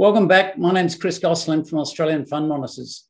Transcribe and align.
Welcome 0.00 0.28
back. 0.28 0.56
My 0.56 0.72
name 0.72 0.86
is 0.86 0.94
Chris 0.94 1.18
Gosling 1.18 1.62
from 1.62 1.80
Australian 1.80 2.24
Fund 2.24 2.48
Monitors. 2.48 3.06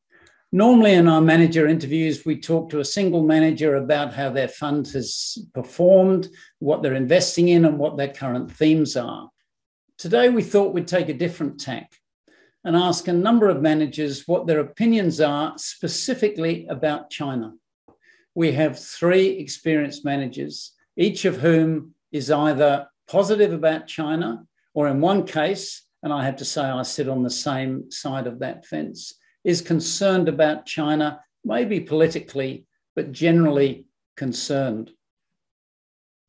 Normally, 0.50 0.94
in 0.94 1.06
our 1.06 1.20
manager 1.20 1.68
interviews, 1.68 2.24
we 2.26 2.40
talk 2.40 2.68
to 2.70 2.80
a 2.80 2.84
single 2.84 3.22
manager 3.22 3.76
about 3.76 4.12
how 4.12 4.30
their 4.30 4.48
fund 4.48 4.88
has 4.88 5.38
performed, 5.54 6.30
what 6.58 6.82
they're 6.82 6.94
investing 6.94 7.46
in, 7.46 7.64
and 7.64 7.78
what 7.78 7.96
their 7.96 8.12
current 8.12 8.50
themes 8.50 8.96
are. 8.96 9.30
Today, 9.98 10.30
we 10.30 10.42
thought 10.42 10.74
we'd 10.74 10.88
take 10.88 11.08
a 11.08 11.14
different 11.14 11.60
tack 11.60 11.94
and 12.64 12.74
ask 12.74 13.06
a 13.06 13.12
number 13.12 13.48
of 13.48 13.62
managers 13.62 14.26
what 14.26 14.48
their 14.48 14.58
opinions 14.58 15.20
are 15.20 15.56
specifically 15.58 16.66
about 16.66 17.08
China. 17.08 17.52
We 18.34 18.50
have 18.54 18.76
three 18.76 19.28
experienced 19.28 20.04
managers, 20.04 20.72
each 20.96 21.24
of 21.24 21.36
whom 21.36 21.94
is 22.10 22.32
either 22.32 22.88
positive 23.06 23.52
about 23.52 23.86
China 23.86 24.44
or, 24.74 24.88
in 24.88 25.00
one 25.00 25.24
case, 25.24 25.86
and 26.02 26.12
I 26.12 26.24
have 26.24 26.36
to 26.36 26.44
say 26.44 26.62
I 26.62 26.82
sit 26.82 27.08
on 27.08 27.22
the 27.22 27.30
same 27.30 27.90
side 27.90 28.26
of 28.26 28.38
that 28.40 28.66
fence, 28.66 29.14
is 29.44 29.60
concerned 29.60 30.28
about 30.28 30.66
China, 30.66 31.20
maybe 31.44 31.80
politically, 31.80 32.66
but 32.96 33.12
generally 33.12 33.86
concerned. 34.16 34.90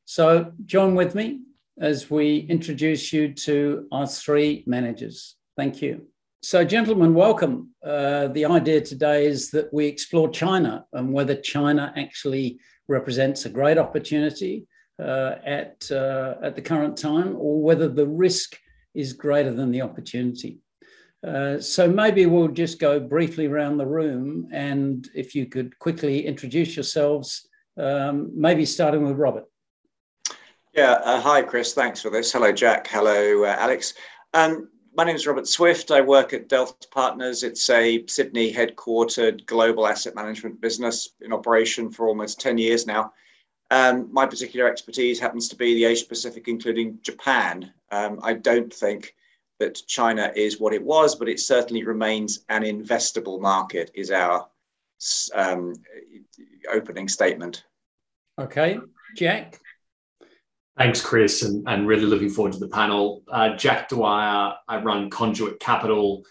So, 0.06 0.52
join 0.66 0.96
with 0.96 1.16
me 1.16 1.42
as 1.80 2.10
we 2.10 2.40
introduce 2.50 3.14
you 3.14 3.34
to 3.34 3.88
our 3.92 4.08
three 4.08 4.64
managers. 4.68 5.36
Thank 5.58 5.82
you. 5.82 6.08
So, 6.44 6.66
gentlemen, 6.66 7.14
welcome. 7.14 7.70
Uh, 7.86 8.28
the 8.28 8.46
idea 8.46 8.82
today 8.82 9.26
is 9.26 9.52
that 9.52 9.74
we 9.74 9.86
explore 9.86 10.30
China 10.30 10.86
and 10.92 11.14
whether 11.14 11.36
China 11.36 11.94
actually 11.96 12.60
represents 12.88 13.46
a 13.46 13.50
great 13.50 13.78
opportunity 13.78 14.66
uh, 15.00 15.36
at, 15.46 15.90
uh, 15.92 16.36
at 16.44 16.56
the 16.56 16.62
current 16.62 16.98
time 16.98 17.36
or 17.38 17.62
whether 17.62 17.88
the 17.88 18.08
risk 18.08 18.58
is 18.94 19.14
greater 19.14 19.54
than 19.54 19.72
the 19.72 19.82
opportunity. 19.82 20.60
Uh, 21.26 21.60
so 21.60 21.88
maybe 21.88 22.26
we'll 22.26 22.48
just 22.48 22.80
go 22.80 23.00
briefly 23.00 23.46
around 23.46 23.78
the 23.78 23.86
room 23.86 24.48
and 24.52 25.08
if 25.14 25.36
you 25.36 25.46
could 25.46 25.78
quickly 25.78 26.26
introduce 26.26 26.76
yourselves, 26.76 27.48
um, 27.78 28.32
maybe 28.36 28.66
starting 28.66 29.06
with 29.06 29.18
Robert. 29.18 29.46
Yeah, 30.74 30.94
uh, 31.04 31.22
hi 31.22 31.44
Chris, 31.44 31.74
thanks 31.74 32.02
for 32.02 32.10
this. 32.10 32.32
Hello 32.32 32.52
Jack, 32.52 32.88
hello 32.88 33.44
uh, 33.44 33.56
Alex. 33.60 33.94
Um, 34.34 34.70
my 34.96 35.04
name 35.04 35.16
is 35.16 35.28
Robert 35.28 35.48
Swift. 35.48 35.92
I 35.92 36.02
work 36.02 36.34
at 36.34 36.50
Delft 36.50 36.90
Partners. 36.92 37.44
It's 37.44 37.70
a 37.70 38.06
Sydney 38.08 38.52
headquartered 38.52 39.46
global 39.46 39.88
asset 39.88 40.16
management 40.16 40.60
business 40.60 41.12
in 41.22 41.32
operation 41.32 41.92
for 41.92 42.08
almost 42.08 42.42
10 42.42 42.58
years 42.58 42.88
now. 42.88 43.14
Um, 43.72 44.10
my 44.12 44.26
particular 44.26 44.70
expertise 44.70 45.20
happens 45.20 45.48
to 45.48 45.56
be 45.56 45.74
the 45.74 45.86
Asia 45.86 46.06
Pacific, 46.06 46.50
including 46.50 47.00
Japan. 47.02 47.72
Um, 47.90 48.20
I 48.22 48.34
don't 48.34 48.72
think 48.72 49.16
that 49.60 49.82
China 49.88 50.32
is 50.36 50.60
what 50.60 50.74
it 50.74 50.84
was, 50.84 51.16
but 51.16 51.30
it 51.30 51.40
certainly 51.40 51.84
remains 51.84 52.46
an 52.50 52.64
investable 52.64 53.40
market, 53.40 53.90
is 53.94 54.12
our 54.12 54.48
um, 55.34 55.74
opening 56.72 57.08
statement. 57.08 57.64
Okay. 58.40 58.78
Jack? 59.16 59.60
Thanks, 60.78 61.02
Chris, 61.02 61.44
and, 61.44 61.68
and 61.70 61.88
really 61.88 62.06
looking 62.06 62.30
forward 62.30 62.54
to 62.54 62.60
the 62.60 62.68
panel. 62.68 63.24
Uh, 63.32 63.56
Jack 63.56 63.88
Dwyer, 63.88 64.54
I 64.68 64.82
run 64.82 65.10
Conduit 65.10 65.60
Capital 65.60 66.24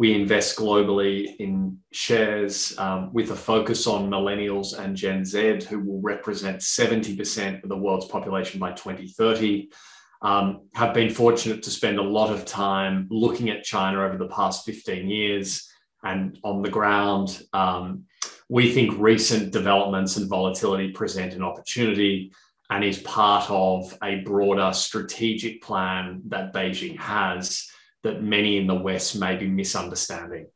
we 0.00 0.14
invest 0.14 0.56
globally 0.56 1.36
in 1.36 1.76
shares 1.92 2.74
um, 2.78 3.12
with 3.12 3.32
a 3.32 3.36
focus 3.36 3.86
on 3.86 4.08
millennials 4.08 4.78
and 4.78 4.96
Gen 4.96 5.26
Z, 5.26 5.66
who 5.68 5.78
will 5.78 6.00
represent 6.00 6.62
70% 6.62 7.62
of 7.62 7.68
the 7.68 7.76
world's 7.76 8.06
population 8.06 8.58
by 8.58 8.72
2030. 8.72 9.70
Um, 10.22 10.62
have 10.72 10.94
been 10.94 11.10
fortunate 11.10 11.62
to 11.64 11.70
spend 11.70 11.98
a 11.98 12.02
lot 12.02 12.32
of 12.32 12.46
time 12.46 13.08
looking 13.10 13.50
at 13.50 13.62
China 13.62 14.02
over 14.02 14.16
the 14.16 14.28
past 14.28 14.64
15 14.64 15.06
years 15.06 15.70
and 16.02 16.38
on 16.44 16.62
the 16.62 16.70
ground. 16.70 17.42
Um, 17.52 18.04
we 18.48 18.72
think 18.72 18.98
recent 18.98 19.52
developments 19.52 20.16
and 20.16 20.30
volatility 20.30 20.92
present 20.92 21.34
an 21.34 21.42
opportunity 21.42 22.32
and 22.70 22.82
is 22.82 23.00
part 23.00 23.50
of 23.50 23.98
a 24.02 24.20
broader 24.20 24.72
strategic 24.72 25.60
plan 25.60 26.22
that 26.28 26.54
Beijing 26.54 26.98
has 26.98 27.70
that 28.02 28.22
many 28.22 28.56
in 28.56 28.66
the 28.66 28.74
West 28.74 29.18
may 29.18 29.36
be 29.36 29.48
misunderstanding. 29.48 30.46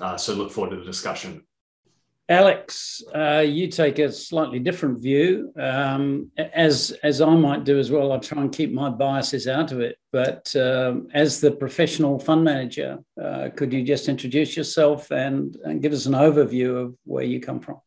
Uh, 0.00 0.16
so 0.16 0.34
look 0.34 0.50
forward 0.50 0.70
to 0.70 0.76
the 0.76 0.84
discussion. 0.84 1.42
Alex, 2.30 3.02
uh, 3.12 3.40
you 3.44 3.66
take 3.66 3.98
a 3.98 4.12
slightly 4.12 4.60
different 4.60 5.02
view, 5.02 5.52
um, 5.58 6.30
as 6.38 6.92
as 7.02 7.20
I 7.20 7.34
might 7.34 7.64
do 7.64 7.76
as 7.76 7.90
well. 7.90 8.12
I 8.12 8.18
try 8.18 8.40
and 8.40 8.52
keep 8.52 8.72
my 8.72 8.88
biases 8.88 9.48
out 9.48 9.72
of 9.72 9.80
it. 9.80 9.96
But 10.12 10.54
um, 10.54 11.08
as 11.12 11.40
the 11.40 11.50
professional 11.50 12.20
fund 12.20 12.44
manager, 12.44 13.00
uh, 13.20 13.48
could 13.56 13.72
you 13.72 13.82
just 13.82 14.08
introduce 14.08 14.56
yourself 14.56 15.10
and, 15.10 15.56
and 15.64 15.82
give 15.82 15.92
us 15.92 16.06
an 16.06 16.12
overview 16.12 16.80
of 16.80 16.94
where 17.04 17.24
you 17.24 17.40
come 17.40 17.58
from? 17.58 17.80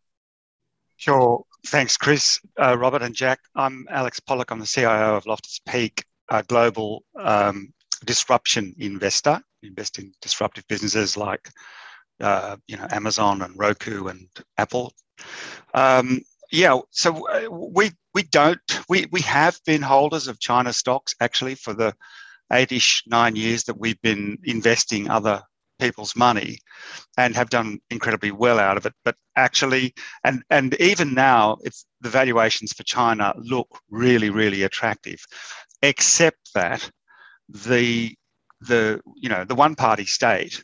Sure. 0.98 1.46
Thanks, 1.68 1.96
Chris, 1.96 2.42
uh, 2.62 2.78
Robert, 2.78 3.02
and 3.02 3.16
Jack. 3.16 3.40
I'm 3.56 3.88
Alex 3.90 4.20
Pollak. 4.20 4.52
I'm 4.52 4.60
the 4.60 4.66
CIO 4.66 5.16
of 5.16 5.26
Loftus 5.26 5.62
Peak, 5.66 6.04
a 6.30 6.44
global 6.44 7.06
um, 7.18 7.74
disruption 8.04 8.76
investor, 8.78 9.42
invest 9.62 10.00
in 10.00 10.14
disruptive 10.22 10.68
businesses 10.68 11.18
like 11.18 11.50
uh, 12.20 12.58
you 12.68 12.78
know 12.78 12.88
Amazon 12.92 13.42
and 13.42 13.58
Roku 13.58 14.08
and 14.08 14.28
Apple. 14.58 14.94
Um, 15.74 16.22
yeah, 16.52 16.80
so 16.92 17.28
uh, 17.28 17.50
we 17.50 17.92
we 18.14 18.24
don't 18.24 18.60
we 18.90 19.08
we 19.12 19.22
have 19.22 19.60
been 19.66 19.82
holders 19.82 20.28
of 20.28 20.40
China 20.40 20.74
stocks 20.74 21.16
actually 21.20 21.56
for 21.56 21.74
the 21.74 21.94
eight-ish 22.52 23.04
nine 23.08 23.36
years 23.36 23.64
that 23.64 23.80
we've 23.80 24.02
been 24.02 24.38
investing 24.44 25.10
other 25.10 25.42
people's 25.80 26.16
money 26.16 26.60
and 27.18 27.36
have 27.36 27.50
done 27.50 27.80
incredibly 27.90 28.32
well 28.32 28.60
out 28.60 28.78
of 28.78 28.86
it 28.86 28.94
but 29.04 29.16
actually 29.36 29.94
and 30.24 30.44
and 30.50 30.76
even 30.76 31.14
now 31.14 31.58
it's 31.64 31.86
the 32.02 32.10
valuations 32.10 32.72
for 32.72 32.84
china 32.84 33.34
look 33.38 33.68
really 33.90 34.30
really 34.30 34.64
attractive 34.64 35.20
except 35.82 36.54
that 36.54 36.90
the 37.50 38.16
the 38.62 39.02
you 39.16 39.30
know 39.30 39.44
the 39.44 39.56
one 39.56 39.76
party 39.76 40.06
state, 40.06 40.64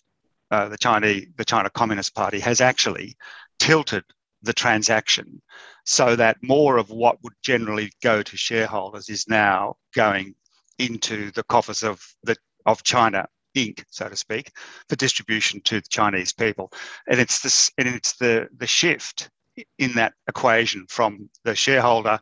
uh, 0.51 0.69
the 0.69 0.77
Chinese 0.77 1.27
the 1.37 1.45
China 1.45 1.69
Communist 1.69 2.15
Party 2.15 2.39
has 2.39 2.61
actually 2.61 3.15
tilted 3.59 4.03
the 4.41 4.53
transaction 4.53 5.41
so 5.85 6.15
that 6.15 6.37
more 6.41 6.77
of 6.77 6.89
what 6.89 7.21
would 7.23 7.33
generally 7.41 7.91
go 8.01 8.21
to 8.21 8.37
shareholders 8.37 9.09
is 9.09 9.27
now 9.27 9.75
going 9.93 10.33
into 10.77 11.31
the 11.31 11.43
coffers 11.43 11.83
of 11.83 12.01
the 12.23 12.35
of 12.65 12.83
China 12.83 13.27
Inc., 13.55 13.83
so 13.89 14.07
to 14.07 14.15
speak, 14.15 14.51
for 14.87 14.95
distribution 14.95 15.59
to 15.61 15.81
the 15.81 15.87
Chinese 15.89 16.31
people. 16.31 16.71
And 17.07 17.19
it's 17.19 17.41
this 17.41 17.71
and 17.77 17.87
it's 17.87 18.15
the 18.17 18.47
the 18.57 18.67
shift 18.67 19.29
in 19.77 19.93
that 19.93 20.13
equation 20.27 20.85
from 20.87 21.29
the 21.43 21.55
shareholder 21.55 22.19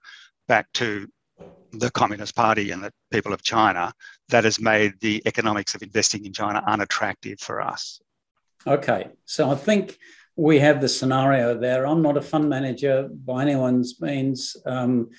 back 0.47 0.71
to 0.73 1.07
the 1.71 1.91
Communist 1.91 2.35
Party 2.35 2.71
and 2.71 2.83
the 2.83 2.91
people 3.11 3.33
of 3.33 3.41
China 3.43 3.93
that 4.29 4.43
has 4.43 4.59
made 4.59 4.93
the 5.01 5.21
economics 5.25 5.75
of 5.75 5.83
investing 5.83 6.25
in 6.25 6.33
China 6.33 6.63
unattractive 6.65 7.39
for 7.39 7.61
us. 7.61 7.99
Okay, 8.65 9.09
so 9.25 9.49
I 9.49 9.55
think 9.55 9.97
we 10.35 10.59
have 10.59 10.81
the 10.81 10.89
scenario 10.89 11.57
there. 11.57 11.85
I'm 11.85 12.01
not 12.01 12.17
a 12.17 12.21
fund 12.21 12.49
manager 12.49 13.09
by 13.25 13.41
anyone's 13.41 13.99
means, 13.99 14.55
um, 14.65 15.09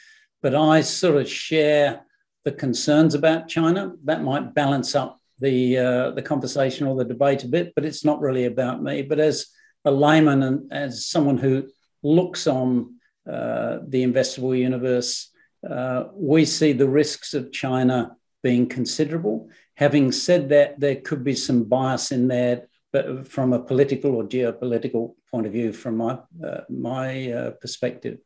but 0.42 0.54
I 0.54 0.80
sort 0.80 1.16
of 1.16 1.28
share 1.28 2.02
the 2.44 2.52
concerns 2.52 3.14
about 3.14 3.48
China. 3.48 3.92
That 4.04 4.22
might 4.22 4.54
balance 4.54 4.94
up 4.94 5.18
the 5.40 5.78
uh, 5.78 6.10
the 6.12 6.22
conversation 6.22 6.86
or 6.86 6.96
the 6.96 7.04
debate 7.04 7.44
a 7.44 7.48
bit, 7.48 7.72
but 7.74 7.84
it's 7.84 8.04
not 8.04 8.20
really 8.20 8.44
about 8.44 8.82
me. 8.82 9.02
But 9.02 9.18
as 9.18 9.46
a 9.84 9.90
layman 9.90 10.42
and 10.42 10.72
as 10.72 11.06
someone 11.06 11.38
who 11.38 11.68
looks 12.02 12.46
on 12.46 12.94
uh, 13.28 13.78
the 13.86 14.04
investable 14.04 14.56
universe 14.58 15.30
uh, 15.68 16.04
we 16.14 16.44
see 16.44 16.72
the 16.72 16.88
risks 16.88 17.34
of 17.34 17.52
China 17.52 18.16
being 18.42 18.68
considerable. 18.68 19.48
Having 19.74 20.12
said 20.12 20.48
that, 20.50 20.78
there 20.78 20.96
could 20.96 21.24
be 21.24 21.34
some 21.34 21.64
bias 21.64 22.12
in 22.12 22.28
there, 22.28 22.68
but 22.92 23.28
from 23.28 23.52
a 23.52 23.62
political 23.62 24.14
or 24.14 24.24
geopolitical 24.24 25.14
point 25.30 25.46
of 25.46 25.52
view, 25.52 25.72
from 25.72 25.96
my 25.96 26.18
uh, 26.44 26.60
my 26.68 27.30
uh, 27.32 27.50
perspective. 27.52 28.18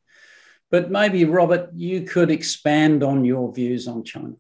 But 0.71 0.91
maybe 0.91 1.25
Robert, 1.25 1.71
you 1.75 2.03
could 2.03 2.31
expand 2.31 3.03
on 3.03 3.25
your 3.25 3.53
views 3.53 3.89
on 3.89 4.05
China. 4.05 4.35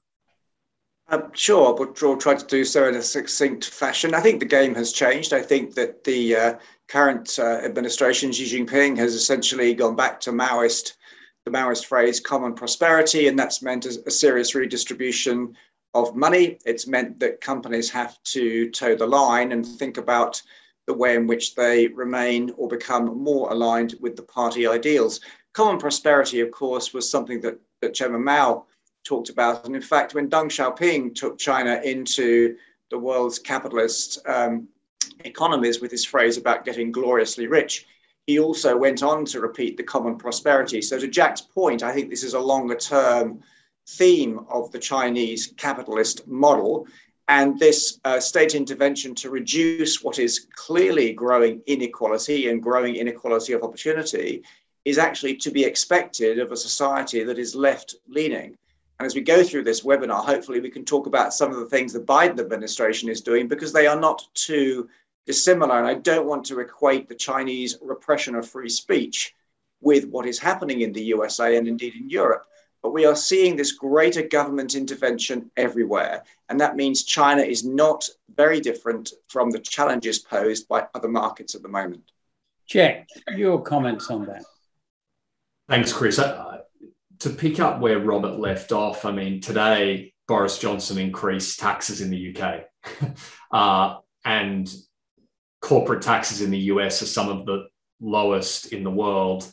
Um, 1.08 1.30
sure, 1.34 1.74
but 1.74 2.00
we'll 2.00 2.16
try 2.16 2.34
to 2.34 2.46
do 2.46 2.64
so 2.64 2.88
in 2.88 2.94
a 2.94 3.02
succinct 3.02 3.66
fashion. 3.66 4.14
I 4.14 4.20
think 4.20 4.40
the 4.40 4.46
game 4.46 4.74
has 4.76 4.92
changed. 4.92 5.34
I 5.34 5.42
think 5.42 5.74
that 5.74 6.04
the 6.04 6.36
uh, 6.36 6.54
current 6.88 7.38
uh, 7.38 7.58
administration, 7.58 8.32
Xi 8.32 8.44
Jinping, 8.44 8.96
has 8.96 9.14
essentially 9.14 9.74
gone 9.74 9.94
back 9.94 10.20
to 10.20 10.30
Maoist 10.30 10.94
the 11.44 11.50
Maoist 11.50 11.86
phrase 11.86 12.20
common 12.20 12.54
prosperity, 12.54 13.28
and 13.28 13.38
that's 13.38 13.62
meant 13.62 13.86
a, 13.86 14.02
a 14.06 14.10
serious 14.10 14.54
redistribution 14.54 15.56
of 15.94 16.16
money. 16.16 16.58
It's 16.64 16.86
meant 16.86 17.18
that 17.20 17.40
companies 17.40 17.90
have 17.90 18.22
to 18.24 18.70
toe 18.70 18.94
the 18.94 19.06
line 19.06 19.52
and 19.52 19.66
think 19.66 19.98
about 19.98 20.40
the 20.86 20.94
way 20.94 21.14
in 21.14 21.26
which 21.26 21.54
they 21.54 21.88
remain 21.88 22.52
or 22.56 22.68
become 22.68 23.22
more 23.22 23.50
aligned 23.50 23.94
with 24.00 24.16
the 24.16 24.22
party 24.22 24.66
ideals. 24.66 25.20
Common 25.52 25.78
prosperity, 25.78 26.40
of 26.40 26.50
course, 26.50 26.94
was 26.94 27.08
something 27.08 27.40
that, 27.40 27.58
that 27.80 27.94
Chairman 27.94 28.24
Mao 28.24 28.64
talked 29.04 29.28
about. 29.28 29.66
And 29.66 29.76
in 29.76 29.82
fact, 29.82 30.14
when 30.14 30.30
Deng 30.30 30.46
Xiaoping 30.46 31.14
took 31.14 31.38
China 31.38 31.80
into 31.84 32.56
the 32.90 32.98
world's 32.98 33.38
capitalist 33.38 34.18
um, 34.26 34.68
economies 35.24 35.80
with 35.80 35.90
his 35.90 36.04
phrase 36.04 36.36
about 36.36 36.64
getting 36.64 36.92
gloriously 36.92 37.46
rich. 37.46 37.86
He 38.26 38.38
also 38.38 38.76
went 38.76 39.02
on 39.02 39.24
to 39.26 39.40
repeat 39.40 39.76
the 39.76 39.82
common 39.82 40.16
prosperity. 40.16 40.80
So, 40.80 40.98
to 40.98 41.08
Jack's 41.08 41.40
point, 41.40 41.82
I 41.82 41.92
think 41.92 42.08
this 42.08 42.22
is 42.22 42.34
a 42.34 42.40
longer 42.40 42.76
term 42.76 43.42
theme 43.88 44.46
of 44.48 44.70
the 44.70 44.78
Chinese 44.78 45.52
capitalist 45.56 46.26
model. 46.28 46.86
And 47.28 47.58
this 47.58 48.00
uh, 48.04 48.20
state 48.20 48.54
intervention 48.54 49.14
to 49.16 49.30
reduce 49.30 50.02
what 50.02 50.18
is 50.18 50.46
clearly 50.54 51.12
growing 51.12 51.62
inequality 51.66 52.48
and 52.48 52.62
growing 52.62 52.96
inequality 52.96 53.52
of 53.52 53.62
opportunity 53.62 54.42
is 54.84 54.98
actually 54.98 55.36
to 55.36 55.50
be 55.50 55.64
expected 55.64 56.38
of 56.38 56.52
a 56.52 56.56
society 56.56 57.22
that 57.24 57.38
is 57.38 57.54
left 57.54 57.94
leaning. 58.08 58.56
And 58.98 59.06
as 59.06 59.14
we 59.14 59.20
go 59.20 59.42
through 59.42 59.64
this 59.64 59.82
webinar, 59.82 60.24
hopefully 60.24 60.60
we 60.60 60.70
can 60.70 60.84
talk 60.84 61.06
about 61.06 61.34
some 61.34 61.50
of 61.50 61.58
the 61.58 61.66
things 61.66 61.92
the 61.92 62.00
Biden 62.00 62.38
administration 62.38 63.08
is 63.08 63.20
doing 63.20 63.48
because 63.48 63.72
they 63.72 63.86
are 63.86 63.98
not 63.98 64.26
too 64.34 64.88
dissimilar. 65.26 65.78
And 65.78 65.86
I 65.86 65.94
don't 65.94 66.26
want 66.26 66.44
to 66.46 66.60
equate 66.60 67.08
the 67.08 67.14
Chinese 67.14 67.78
repression 67.80 68.34
of 68.34 68.48
free 68.48 68.68
speech 68.68 69.34
with 69.80 70.06
what 70.06 70.26
is 70.26 70.38
happening 70.38 70.80
in 70.80 70.92
the 70.92 71.02
USA 71.04 71.56
and 71.56 71.66
indeed 71.66 71.94
in 71.94 72.08
Europe. 72.08 72.44
But 72.82 72.92
we 72.92 73.04
are 73.06 73.14
seeing 73.14 73.54
this 73.54 73.72
greater 73.72 74.22
government 74.22 74.74
intervention 74.74 75.50
everywhere. 75.56 76.24
And 76.48 76.60
that 76.60 76.76
means 76.76 77.04
China 77.04 77.42
is 77.42 77.64
not 77.64 78.08
very 78.34 78.60
different 78.60 79.12
from 79.28 79.50
the 79.50 79.60
challenges 79.60 80.18
posed 80.18 80.66
by 80.68 80.86
other 80.94 81.08
markets 81.08 81.54
at 81.54 81.62
the 81.62 81.68
moment. 81.68 82.10
Jack, 82.66 83.08
your 83.36 83.62
comments 83.62 84.10
on 84.10 84.26
that. 84.26 84.44
Thanks, 85.68 85.92
Chris. 85.92 86.18
Uh, 86.18 86.58
to 87.20 87.30
pick 87.30 87.60
up 87.60 87.80
where 87.80 88.00
Robert 88.00 88.38
left 88.38 88.72
off, 88.72 89.04
I 89.04 89.12
mean, 89.12 89.40
today 89.40 90.12
Boris 90.26 90.58
Johnson 90.58 90.98
increased 90.98 91.60
taxes 91.60 92.00
in 92.00 92.10
the 92.10 92.34
UK. 92.36 92.64
uh, 93.52 93.98
and 94.24 94.72
corporate 95.62 96.02
taxes 96.02 96.42
in 96.42 96.50
the 96.50 96.58
US 96.58 97.00
are 97.00 97.06
some 97.06 97.30
of 97.30 97.46
the 97.46 97.68
lowest 98.00 98.72
in 98.72 98.84
the 98.84 98.90
world. 98.90 99.50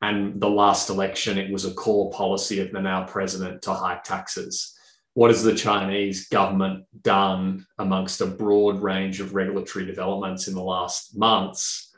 And 0.00 0.40
the 0.40 0.50
last 0.50 0.90
election, 0.90 1.38
it 1.38 1.52
was 1.52 1.64
a 1.64 1.74
core 1.74 2.10
policy 2.10 2.58
of 2.60 2.72
the 2.72 2.80
now 2.80 3.04
president 3.04 3.62
to 3.62 3.72
hike 3.72 4.02
taxes. 4.02 4.76
What 5.14 5.30
has 5.30 5.44
the 5.44 5.54
Chinese 5.54 6.28
government 6.28 6.86
done 7.02 7.66
amongst 7.78 8.20
a 8.20 8.26
broad 8.26 8.82
range 8.82 9.20
of 9.20 9.34
regulatory 9.34 9.84
developments 9.84 10.48
in 10.48 10.54
the 10.54 10.62
last 10.62 11.16
months, 11.16 11.94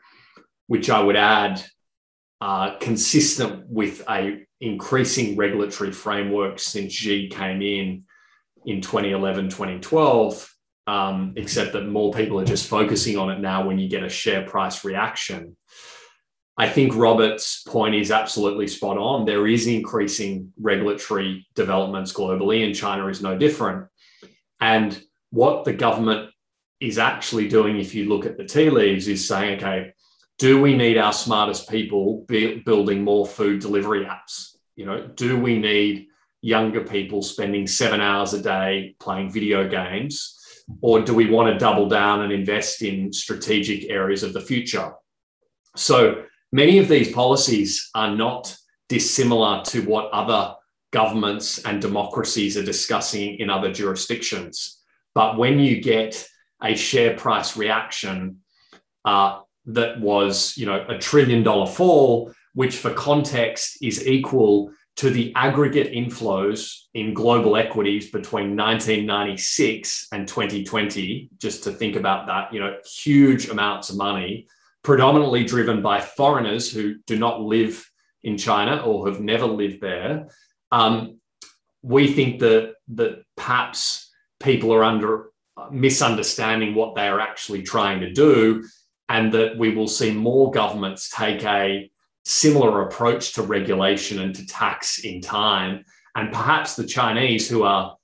which 0.66 0.90
I 0.90 1.00
would 1.00 1.16
add 1.16 1.64
are 2.40 2.76
consistent 2.78 3.66
with 3.68 4.02
a 4.10 4.44
increasing 4.60 5.36
regulatory 5.36 5.92
framework 5.92 6.58
since 6.58 6.92
Xi 6.92 7.28
came 7.28 7.62
in 7.62 8.04
in 8.66 8.80
2011, 8.80 9.50
2012, 9.50 10.53
um, 10.86 11.32
except 11.36 11.72
that 11.72 11.86
more 11.86 12.12
people 12.12 12.38
are 12.40 12.44
just 12.44 12.68
focusing 12.68 13.16
on 13.16 13.30
it 13.30 13.40
now 13.40 13.66
when 13.66 13.78
you 13.78 13.88
get 13.88 14.04
a 14.04 14.08
share 14.08 14.42
price 14.42 14.84
reaction. 14.84 15.56
I 16.56 16.68
think 16.68 16.94
Robert's 16.94 17.62
point 17.62 17.96
is 17.96 18.12
absolutely 18.12 18.68
spot 18.68 18.96
on. 18.96 19.24
There 19.24 19.46
is 19.46 19.66
increasing 19.66 20.52
regulatory 20.60 21.46
developments 21.54 22.12
globally, 22.12 22.64
and 22.64 22.74
China 22.74 23.08
is 23.08 23.22
no 23.22 23.36
different. 23.36 23.88
And 24.60 25.00
what 25.30 25.64
the 25.64 25.72
government 25.72 26.30
is 26.78 26.98
actually 26.98 27.48
doing, 27.48 27.78
if 27.78 27.94
you 27.94 28.08
look 28.08 28.24
at 28.24 28.36
the 28.36 28.44
tea 28.44 28.70
leaves, 28.70 29.08
is 29.08 29.26
saying, 29.26 29.56
okay, 29.56 29.94
do 30.38 30.60
we 30.60 30.76
need 30.76 30.96
our 30.96 31.12
smartest 31.12 31.68
people 31.68 32.24
building 32.28 33.02
more 33.02 33.26
food 33.26 33.60
delivery 33.60 34.04
apps? 34.04 34.56
You 34.76 34.86
know, 34.86 35.06
do 35.06 35.38
we 35.38 35.58
need 35.58 36.06
younger 36.40 36.82
people 36.82 37.22
spending 37.22 37.66
seven 37.66 38.00
hours 38.00 38.32
a 38.32 38.42
day 38.42 38.94
playing 39.00 39.30
video 39.32 39.68
games? 39.68 40.38
Or 40.80 41.00
do 41.00 41.14
we 41.14 41.30
want 41.30 41.52
to 41.52 41.58
double 41.58 41.88
down 41.88 42.22
and 42.22 42.32
invest 42.32 42.82
in 42.82 43.12
strategic 43.12 43.90
areas 43.90 44.22
of 44.22 44.32
the 44.32 44.40
future? 44.40 44.92
So, 45.76 46.24
Many 46.54 46.78
of 46.78 46.86
these 46.86 47.10
policies 47.10 47.90
are 47.96 48.14
not 48.14 48.56
dissimilar 48.88 49.64
to 49.64 49.82
what 49.86 50.12
other 50.12 50.54
governments 50.92 51.58
and 51.64 51.82
democracies 51.82 52.56
are 52.56 52.62
discussing 52.62 53.40
in 53.40 53.50
other 53.50 53.72
jurisdictions. 53.72 54.80
But 55.16 55.36
when 55.36 55.58
you 55.58 55.82
get 55.82 56.24
a 56.62 56.76
share 56.76 57.16
price 57.16 57.56
reaction 57.56 58.44
uh, 59.04 59.40
that 59.66 60.00
was, 60.00 60.56
you 60.56 60.66
know, 60.66 60.86
a 60.88 60.96
trillion 60.96 61.42
dollar 61.42 61.66
fall, 61.66 62.32
which 62.52 62.76
for 62.76 62.94
context 62.94 63.78
is 63.82 64.06
equal 64.06 64.70
to 64.96 65.10
the 65.10 65.32
aggregate 65.34 65.92
inflows 65.92 66.82
in 66.94 67.14
global 67.14 67.56
equities 67.56 68.10
between 68.10 68.56
1996 68.56 70.08
and 70.12 70.28
2020, 70.28 71.30
just 71.38 71.64
to 71.64 71.72
think 71.72 71.96
about 71.96 72.26
that, 72.26 72.52
you 72.52 72.60
know, 72.60 72.76
huge 72.84 73.48
amounts 73.48 73.90
of 73.90 73.96
money 73.96 74.46
predominantly 74.84 75.44
driven 75.44 75.82
by 75.82 76.00
foreigners 76.00 76.70
who 76.70 76.96
do 77.06 77.18
not 77.18 77.40
live 77.40 77.90
in 78.22 78.38
China 78.38 78.82
or 78.82 79.08
have 79.08 79.20
never 79.20 79.46
lived 79.46 79.80
there. 79.80 80.28
Um, 80.70 81.18
we 81.82 82.12
think 82.12 82.40
that 82.40 82.74
that 82.88 83.22
perhaps 83.36 84.10
people 84.40 84.72
are 84.72 84.84
under 84.84 85.30
misunderstanding 85.70 86.74
what 86.74 86.94
they 86.94 87.08
are 87.08 87.20
actually 87.20 87.62
trying 87.62 88.00
to 88.00 88.12
do, 88.12 88.64
and 89.08 89.32
that 89.32 89.58
we 89.58 89.74
will 89.74 89.88
see 89.88 90.12
more 90.12 90.50
governments 90.50 91.10
take 91.10 91.42
a 91.44 91.90
similar 92.24 92.82
approach 92.82 93.34
to 93.34 93.42
regulation 93.42 94.20
and 94.20 94.34
to 94.34 94.46
tax 94.46 95.00
in 95.00 95.20
time. 95.20 95.84
And 96.14 96.32
perhaps 96.32 96.76
the 96.76 96.86
Chinese, 96.86 97.48
who 97.48 97.64
are 97.64 97.96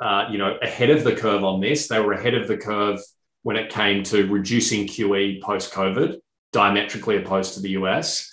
uh, 0.00 0.28
you 0.30 0.38
know 0.38 0.56
ahead 0.62 0.90
of 0.90 1.04
the 1.04 1.14
curve 1.14 1.44
on 1.44 1.60
this, 1.60 1.88
they 1.88 2.00
were 2.00 2.12
ahead 2.12 2.34
of 2.34 2.48
the 2.48 2.56
curve 2.56 3.00
when 3.42 3.56
it 3.56 3.70
came 3.70 4.02
to 4.04 4.26
reducing 4.26 4.86
QE 4.86 5.40
post 5.42 5.72
COVID, 5.72 6.18
diametrically 6.52 7.16
opposed 7.16 7.54
to 7.54 7.60
the 7.60 7.70
US. 7.70 8.26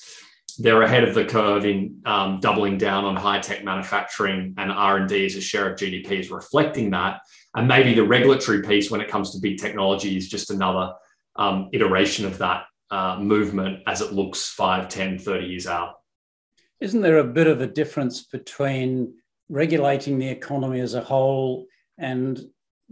They're 0.60 0.82
ahead 0.82 1.04
of 1.04 1.14
the 1.14 1.24
curve 1.24 1.66
in 1.66 2.02
um, 2.06 2.40
doubling 2.40 2.78
down 2.78 3.06
on 3.06 3.16
high 3.16 3.40
tech 3.40 3.64
manufacturing 3.64 4.56
and 4.58 4.72
R 4.72 4.98
and 4.98 5.08
D 5.08 5.26
as 5.26 5.36
a 5.36 5.42
share 5.42 5.72
of 5.72 5.78
GDP 5.78 6.20
is 6.20 6.32
reflecting 6.32 6.92
that. 6.92 7.22
And 7.56 7.68
maybe 7.68 7.94
the 7.94 8.04
regulatory 8.04 8.64
piece 8.64 8.90
when 8.90 9.02
it 9.02 9.08
comes 9.08 9.32
to 9.32 9.40
big 9.40 9.60
technology 9.60 10.18
is 10.18 10.28
just 10.28 10.52
another 10.52 10.94
um, 11.36 11.70
iteration 11.74 12.26
of 12.26 12.40
that 12.40 12.64
uh, 12.92 13.18
movement 13.20 13.80
as 13.88 14.02
it 14.02 14.14
looks 14.14 14.50
5, 14.50 14.88
10, 14.88 15.20
30 15.20 15.46
years 15.46 15.68
out. 15.68 15.96
Isn't 16.80 17.02
there 17.02 17.18
a 17.18 17.24
bit 17.24 17.48
of 17.48 17.62
a 17.62 17.68
difference 17.68 18.24
between 18.24 19.16
regulating 19.50 20.20
the 20.20 20.30
economy 20.30 20.80
as 20.80 20.94
a 20.94 21.02
whole 21.02 21.66
and 21.98 22.40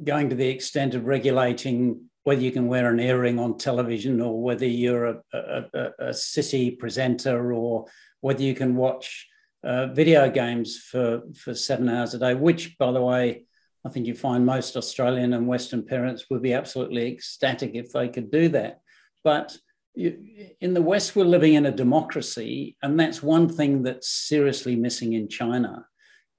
going 0.03 0.29
to 0.29 0.35
the 0.35 0.49
extent 0.49 0.95
of 0.95 1.05
regulating 1.05 2.01
whether 2.23 2.41
you 2.41 2.51
can 2.51 2.67
wear 2.67 2.91
an 2.91 2.99
earring 2.99 3.39
on 3.39 3.57
television 3.57 4.19
or 4.19 4.41
whether 4.41 4.65
you're 4.65 5.05
a, 5.05 5.21
a, 5.33 5.91
a 5.99 6.13
city 6.13 6.71
presenter 6.71 7.53
or 7.53 7.85
whether 8.21 8.41
you 8.41 8.55
can 8.55 8.75
watch 8.75 9.27
uh, 9.63 9.87
video 9.87 10.29
games 10.29 10.77
for, 10.77 11.21
for 11.35 11.53
seven 11.53 11.87
hours 11.87 12.13
a 12.13 12.19
day, 12.19 12.33
which, 12.33 12.77
by 12.77 12.91
the 12.91 13.01
way, 13.01 13.45
I 13.85 13.89
think 13.89 14.07
you 14.07 14.15
find 14.15 14.45
most 14.45 14.75
Australian 14.75 15.33
and 15.33 15.47
Western 15.47 15.85
parents 15.85 16.25
would 16.29 16.41
be 16.41 16.53
absolutely 16.53 17.11
ecstatic 17.11 17.75
if 17.75 17.91
they 17.91 18.09
could 18.09 18.31
do 18.31 18.49
that. 18.49 18.79
But 19.23 19.55
in 19.95 20.73
the 20.73 20.81
West, 20.81 21.15
we're 21.15 21.25
living 21.25 21.53
in 21.53 21.65
a 21.65 21.71
democracy, 21.71 22.75
and 22.81 22.99
that's 22.99 23.23
one 23.23 23.49
thing 23.49 23.83
that's 23.83 24.09
seriously 24.09 24.75
missing 24.75 25.13
in 25.13 25.27
China. 25.27 25.85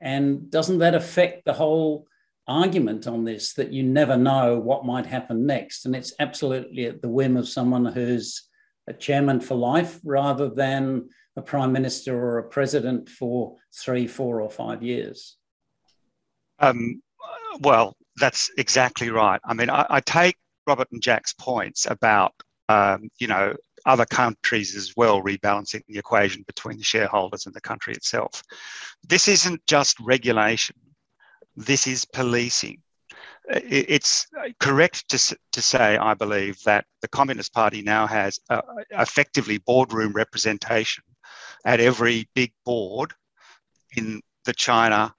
And 0.01 0.51
doesn't 0.51 0.79
that 0.79 0.95
affect 0.95 1.45
the 1.45 1.55
whole 1.55 2.07
argument 2.47 3.07
on 3.07 3.25
this 3.25 3.55
that 3.55 3.73
you 3.73 3.83
never 3.83 4.17
know 4.17 4.59
what 4.59 4.85
might 4.85 5.07
happen 5.07 5.47
next. 5.47 5.85
And 5.85 5.97
it's 5.97 6.15
absolutely 6.21 6.87
at 6.87 7.03
the 7.03 7.09
whim 7.09 7.37
of 7.37 7.49
someone 7.49 7.87
who's 7.87 8.49
a 8.87 8.93
chairman 8.93 9.41
for 9.41 9.55
life 9.55 9.99
rather 10.05 10.49
than 10.49 11.09
a 11.37 11.43
prime 11.43 11.73
minister 11.73 12.17
or 12.17 12.39
a 12.39 12.49
president 12.49 13.09
for 13.09 13.57
three, 13.75 14.07
four, 14.07 14.41
or 14.41 14.51
five 14.51 14.83
years. 14.83 15.37
Um, 16.59 17.03
well, 17.61 17.97
that's 18.17 18.51
exactly 18.57 19.11
right. 19.11 19.41
I 19.45 19.55
mean, 19.55 19.69
I, 19.69 19.87
I, 19.91 20.01
take 20.01 20.37
Robert 20.67 20.89
and 20.93 21.03
Jack's 21.03 21.35
points 21.35 21.87
about, 21.91 22.33
um, 22.68 23.08
you 23.18 23.26
know, 23.26 23.54
other 23.85 24.06
countries 24.06 24.75
as 24.75 24.94
well 24.96 25.23
rebalancing 25.23 25.82
the 25.87 25.99
equation 25.99 26.42
between 26.46 26.76
the 26.76 26.85
shareholders 26.85 27.46
and 27.46 27.54
the 27.54 27.61
country 27.61 27.94
itself. 27.94 28.42
This 29.08 29.28
isn't 29.28 29.64
just 29.66 29.99
regulation 30.00 30.76
this 31.56 31.87
is 31.87 32.04
policing. 32.04 32.82
It's 33.49 34.26
correct 34.58 35.08
to, 35.08 35.37
to 35.52 35.62
say, 35.62 35.96
I 35.96 36.14
believe, 36.14 36.61
that 36.64 36.85
the 37.00 37.08
Communist 37.08 37.52
Party 37.52 37.80
now 37.80 38.06
has 38.06 38.40
uh, 38.50 38.61
effectively 38.90 39.58
boardroom 39.58 40.12
representation 40.12 41.04
at 41.64 41.80
every 41.80 42.28
big 42.35 42.52
board 42.64 43.14
in 43.96 44.20
the 44.44 44.52
China, 44.52 45.14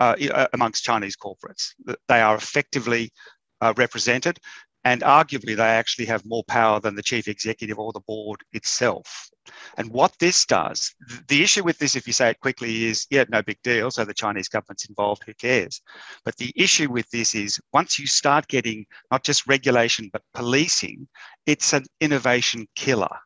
uh, 0.00 0.14
uh 0.32 0.48
amongst 0.52 0.84
Chinese 0.84 1.16
corporates. 1.16 1.72
They 2.08 2.20
are 2.20 2.36
effectively 2.36 3.12
uh, 3.60 3.72
represented. 3.76 4.38
And 4.84 5.02
arguably, 5.02 5.56
they 5.56 5.62
actually 5.62 6.06
have 6.06 6.24
more 6.24 6.44
power 6.44 6.80
than 6.80 6.94
the 6.94 7.02
chief 7.02 7.28
executive 7.28 7.78
or 7.78 7.92
the 7.92 8.00
board 8.00 8.40
itself. 8.52 9.28
And 9.76 9.90
what 9.90 10.14
this 10.18 10.44
does, 10.44 10.94
the 11.28 11.42
issue 11.42 11.64
with 11.64 11.78
this, 11.78 11.96
if 11.96 12.06
you 12.06 12.12
say 12.12 12.30
it 12.30 12.40
quickly, 12.40 12.84
is 12.84 13.06
yeah, 13.10 13.24
no 13.28 13.42
big 13.42 13.58
deal. 13.62 13.90
So 13.90 14.04
the 14.04 14.14
Chinese 14.14 14.48
government's 14.48 14.88
involved, 14.88 15.24
who 15.24 15.34
cares? 15.34 15.80
But 16.24 16.36
the 16.36 16.52
issue 16.54 16.90
with 16.90 17.08
this 17.10 17.34
is 17.34 17.60
once 17.72 17.98
you 17.98 18.06
start 18.06 18.46
getting 18.48 18.86
not 19.10 19.24
just 19.24 19.46
regulation, 19.46 20.10
but 20.12 20.22
policing, 20.34 21.08
it's 21.46 21.72
an 21.72 21.84
innovation 22.00 22.66
killer. 22.76 23.16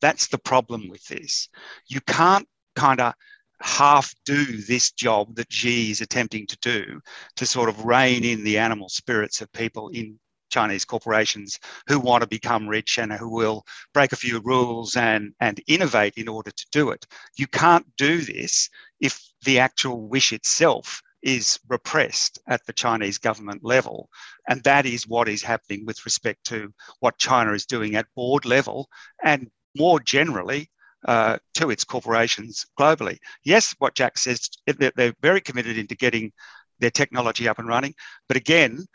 That's 0.00 0.28
the 0.28 0.38
problem 0.38 0.82
hmm. 0.82 0.90
with 0.90 1.04
this. 1.06 1.48
You 1.88 2.00
can't 2.02 2.48
kind 2.76 3.00
of 3.00 3.14
half 3.60 4.12
do 4.24 4.44
this 4.62 4.92
job 4.92 5.34
that 5.36 5.52
Xi 5.52 5.90
is 5.90 6.00
attempting 6.00 6.46
to 6.48 6.58
do 6.60 7.00
to 7.36 7.46
sort 7.46 7.68
of 7.68 7.84
rein 7.84 8.24
in 8.24 8.44
the 8.44 8.58
animal 8.58 8.88
spirits 8.88 9.40
of 9.40 9.50
people 9.52 9.88
in 9.88 10.18
Chinese 10.54 10.84
corporations 10.84 11.58
who 11.88 11.98
want 11.98 12.22
to 12.22 12.36
become 12.38 12.68
rich 12.68 12.98
and 12.98 13.12
who 13.12 13.28
will 13.28 13.64
break 13.92 14.12
a 14.12 14.22
few 14.24 14.40
rules 14.40 14.96
and, 14.96 15.32
and 15.40 15.60
innovate 15.66 16.14
in 16.16 16.28
order 16.28 16.52
to 16.52 16.66
do 16.70 16.90
it. 16.90 17.06
You 17.36 17.48
can't 17.48 17.86
do 17.96 18.20
this 18.20 18.70
if 19.00 19.14
the 19.44 19.58
actual 19.58 20.08
wish 20.14 20.32
itself 20.32 21.02
is 21.22 21.58
repressed 21.68 22.38
at 22.46 22.64
the 22.66 22.72
Chinese 22.72 23.18
government 23.18 23.62
level. 23.64 24.08
And 24.48 24.62
that 24.62 24.86
is 24.86 25.08
what 25.08 25.28
is 25.28 25.42
happening 25.42 25.84
with 25.86 26.04
respect 26.04 26.44
to 26.44 26.72
what 27.00 27.18
China 27.18 27.52
is 27.52 27.66
doing 27.66 27.96
at 27.96 28.14
board 28.14 28.44
level 28.44 28.88
and 29.24 29.50
more 29.76 29.98
generally 30.00 30.70
uh, 31.08 31.38
to 31.54 31.70
its 31.70 31.84
corporations 31.84 32.66
globally. 32.78 33.18
Yes, 33.44 33.74
what 33.78 33.94
Jack 33.94 34.18
says, 34.18 34.48
they're 34.66 35.14
very 35.20 35.40
committed 35.40 35.76
into 35.78 35.96
getting 35.96 36.32
their 36.78 36.90
technology 36.90 37.48
up 37.48 37.58
and 37.58 37.68
running. 37.68 37.94
But 38.28 38.36
again, 38.36 38.86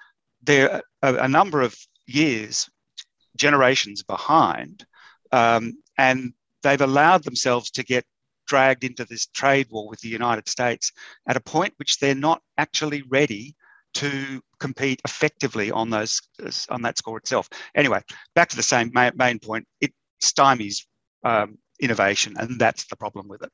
they're 0.43 0.81
a, 1.01 1.15
a 1.15 1.27
number 1.27 1.61
of 1.61 1.75
years, 2.07 2.69
generations 3.37 4.03
behind, 4.03 4.85
um, 5.31 5.73
and 5.97 6.33
they've 6.63 6.81
allowed 6.81 7.23
themselves 7.23 7.71
to 7.71 7.83
get 7.83 8.05
dragged 8.47 8.83
into 8.83 9.05
this 9.05 9.27
trade 9.27 9.67
war 9.69 9.87
with 9.87 9.99
the 9.99 10.09
United 10.09 10.49
States 10.49 10.91
at 11.27 11.37
a 11.37 11.41
point 11.41 11.73
which 11.77 11.99
they're 11.99 12.15
not 12.15 12.41
actually 12.57 13.03
ready 13.03 13.55
to 13.93 14.41
compete 14.59 15.01
effectively 15.05 15.71
on 15.71 15.89
those 15.89 16.21
on 16.69 16.81
that 16.81 16.97
score 16.97 17.17
itself. 17.17 17.49
Anyway, 17.75 18.01
back 18.35 18.49
to 18.49 18.55
the 18.55 18.63
same 18.63 18.91
main, 18.93 19.11
main 19.15 19.39
point. 19.39 19.65
It 19.81 19.93
stymies 20.21 20.85
um, 21.23 21.57
innovation, 21.79 22.35
and 22.37 22.59
that's 22.59 22.85
the 22.85 22.95
problem 22.95 23.27
with 23.27 23.43
it. 23.43 23.51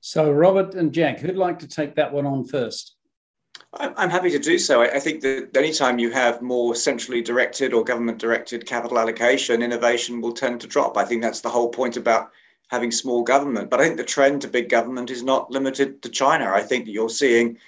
So, 0.00 0.30
Robert 0.30 0.74
and 0.74 0.92
Jack, 0.92 1.18
who'd 1.18 1.36
like 1.36 1.58
to 1.60 1.68
take 1.68 1.96
that 1.96 2.12
one 2.12 2.26
on 2.26 2.44
first? 2.44 2.95
I'm 3.78 4.10
happy 4.10 4.30
to 4.30 4.38
do 4.38 4.58
so. 4.58 4.82
I 4.82 4.98
think 4.98 5.20
that 5.22 5.56
anytime 5.56 5.98
you 5.98 6.10
have 6.10 6.40
more 6.40 6.74
centrally 6.74 7.20
directed 7.20 7.74
or 7.74 7.84
government 7.84 8.18
directed 8.18 8.64
capital 8.64 8.98
allocation, 8.98 9.62
innovation 9.62 10.20
will 10.20 10.32
tend 10.32 10.60
to 10.62 10.66
drop. 10.66 10.96
I 10.96 11.04
think 11.04 11.20
that's 11.20 11.42
the 11.42 11.50
whole 11.50 11.68
point 11.68 11.96
about 11.96 12.30
having 12.68 12.90
small 12.90 13.22
government. 13.22 13.68
But 13.68 13.80
I 13.80 13.84
think 13.84 13.96
the 13.96 14.04
trend 14.04 14.42
to 14.42 14.48
big 14.48 14.68
government 14.68 15.10
is 15.10 15.22
not 15.22 15.50
limited 15.50 16.02
to 16.02 16.08
China. 16.08 16.50
I 16.52 16.62
think 16.62 16.86
that 16.86 16.92
you're 16.92 17.10
seeing 17.10 17.58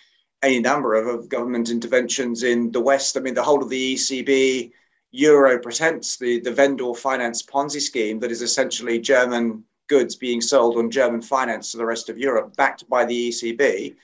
any 0.43 0.61
number 0.61 0.95
of 0.95 1.29
government 1.29 1.69
interventions 1.69 2.43
in 2.43 2.71
the 2.73 2.81
West. 2.81 3.17
I 3.17 3.21
mean, 3.21 3.35
the 3.35 3.43
whole 3.43 3.63
of 3.63 3.69
the 3.69 3.95
ECB, 3.95 4.73
Euro 5.13 5.59
pretends 5.59 6.17
the, 6.17 6.41
the 6.41 6.53
vendor 6.53 6.95
finance 6.95 7.43
Ponzi 7.43 7.81
scheme 7.81 8.19
that 8.21 8.31
is 8.31 8.43
essentially 8.43 8.99
German 8.99 9.65
goods 9.89 10.17
being 10.17 10.41
sold 10.41 10.77
on 10.77 10.91
German 10.91 11.23
finance 11.23 11.73
to 11.73 11.79
the 11.79 11.87
rest 11.87 12.09
of 12.09 12.19
Europe, 12.19 12.55
backed 12.57 12.89
by 12.89 13.05
the 13.05 13.31
ECB 13.31 13.97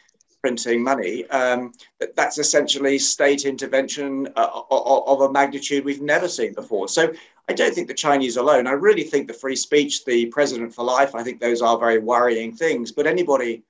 printing 0.45 0.83
money. 0.83 1.27
Um, 1.31 1.73
that's 2.17 2.37
essentially 2.37 2.99
state 2.99 3.47
intervention 3.47 4.29
uh, 4.37 4.61
of 4.71 5.23
a 5.23 5.33
magnitude 5.33 5.87
we've 5.87 6.03
never 6.03 6.29
seen 6.29 6.53
before. 6.53 6.87
So 6.87 7.11
I 7.49 7.55
don't 7.55 7.75
think 7.75 7.89
the 7.89 7.95
Chinese 7.95 8.37
alone. 8.37 8.67
I 8.67 8.73
really 8.73 9.05
think 9.05 9.27
the 9.27 9.33
free 9.33 9.57
speech, 9.57 10.05
the 10.05 10.27
president 10.27 10.75
for 10.75 10.85
life, 10.85 11.15
I 11.15 11.23
think 11.23 11.41
those 11.41 11.63
are 11.63 11.79
very 11.79 11.97
worrying 11.97 12.55
things. 12.55 12.93
But 12.93 13.07
anybody 13.07 13.63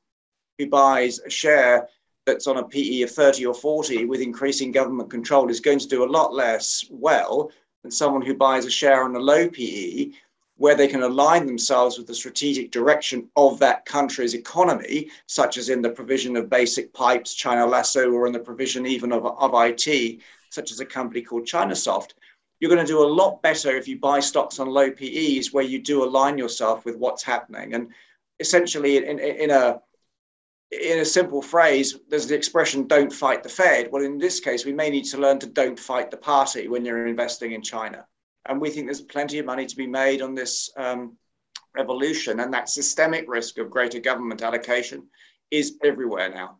who 0.58 0.66
buys 0.66 1.20
a 1.20 1.30
share 1.30 1.88
that's 2.26 2.48
on 2.48 2.56
a 2.56 2.64
PE 2.64 3.02
of 3.02 3.12
30 3.12 3.46
or 3.46 3.54
40 3.54 4.06
with 4.06 4.20
increasing 4.20 4.72
government 4.72 5.10
control 5.10 5.48
is 5.50 5.60
going 5.60 5.78
to 5.78 5.86
do 5.86 6.02
a 6.02 6.10
lot 6.10 6.34
less 6.34 6.84
well 6.90 7.52
than 7.84 7.92
someone 7.92 8.22
who 8.22 8.34
buys 8.34 8.66
a 8.66 8.70
share 8.70 9.04
on 9.04 9.14
a 9.14 9.20
low 9.20 9.48
PE 9.48 10.10
where 10.56 10.74
they 10.74 10.86
can 10.86 11.02
align 11.02 11.46
themselves 11.46 11.98
with 11.98 12.06
the 12.06 12.14
strategic 12.14 12.70
direction 12.70 13.28
of 13.36 13.58
that 13.58 13.84
country's 13.84 14.34
economy, 14.34 15.10
such 15.26 15.56
as 15.56 15.68
in 15.68 15.82
the 15.82 15.90
provision 15.90 16.36
of 16.36 16.48
basic 16.48 16.92
pipes, 16.92 17.34
China 17.34 17.66
Lesso, 17.66 18.12
or 18.12 18.26
in 18.26 18.32
the 18.32 18.38
provision 18.38 18.86
even 18.86 19.10
of, 19.12 19.26
of 19.26 19.50
IT, 19.54 20.20
such 20.50 20.70
as 20.70 20.80
a 20.80 20.86
company 20.86 21.22
called 21.22 21.44
Chinasoft. 21.44 22.12
You're 22.60 22.70
going 22.70 22.86
to 22.86 22.92
do 22.92 23.02
a 23.02 23.14
lot 23.20 23.42
better 23.42 23.76
if 23.76 23.88
you 23.88 23.98
buy 23.98 24.20
stocks 24.20 24.60
on 24.60 24.68
low 24.68 24.90
PEs 24.90 25.52
where 25.52 25.64
you 25.64 25.80
do 25.80 26.04
align 26.04 26.38
yourself 26.38 26.84
with 26.84 26.96
what's 26.96 27.22
happening. 27.22 27.74
And 27.74 27.88
essentially, 28.38 28.96
in, 28.96 29.04
in, 29.04 29.18
in 29.18 29.50
a 29.50 29.80
in 30.70 30.98
a 31.00 31.04
simple 31.04 31.42
phrase, 31.42 31.98
there's 32.08 32.26
the 32.26 32.34
expression 32.34 32.86
"don't 32.86 33.12
fight 33.12 33.42
the 33.42 33.48
Fed." 33.48 33.90
Well, 33.90 34.04
in 34.04 34.18
this 34.18 34.40
case, 34.40 34.64
we 34.64 34.72
may 34.72 34.88
need 34.88 35.04
to 35.06 35.18
learn 35.18 35.38
to 35.40 35.46
don't 35.46 35.78
fight 35.78 36.10
the 36.10 36.16
party 36.16 36.68
when 36.68 36.84
you're 36.84 37.06
investing 37.06 37.52
in 37.52 37.62
China. 37.62 38.06
And 38.46 38.60
we 38.60 38.70
think 38.70 38.86
there's 38.86 39.00
plenty 39.00 39.38
of 39.38 39.46
money 39.46 39.66
to 39.66 39.76
be 39.76 39.86
made 39.86 40.22
on 40.22 40.34
this 40.34 40.70
um, 40.76 41.16
revolution. 41.74 42.40
And 42.40 42.52
that 42.52 42.68
systemic 42.68 43.24
risk 43.28 43.58
of 43.58 43.70
greater 43.70 44.00
government 44.00 44.42
allocation 44.42 45.08
is 45.50 45.78
everywhere 45.82 46.30
now. 46.32 46.58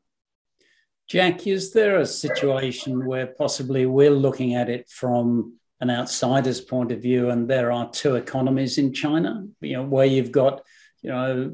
Jack, 1.08 1.46
is 1.46 1.72
there 1.72 1.98
a 1.98 2.06
situation 2.06 3.04
where 3.04 3.26
possibly 3.26 3.84
we're 3.84 4.10
looking 4.10 4.54
at 4.54 4.70
it 4.70 4.88
from 4.88 5.58
an 5.80 5.90
outsider's 5.90 6.62
point 6.62 6.90
of 6.92 7.02
view, 7.02 7.28
and 7.28 7.48
there 7.48 7.70
are 7.70 7.90
two 7.90 8.14
economies 8.14 8.78
in 8.78 8.92
China, 8.92 9.46
you 9.60 9.74
know, 9.74 9.82
where 9.82 10.06
you've 10.06 10.32
got, 10.32 10.62
you 11.02 11.10
know, 11.10 11.52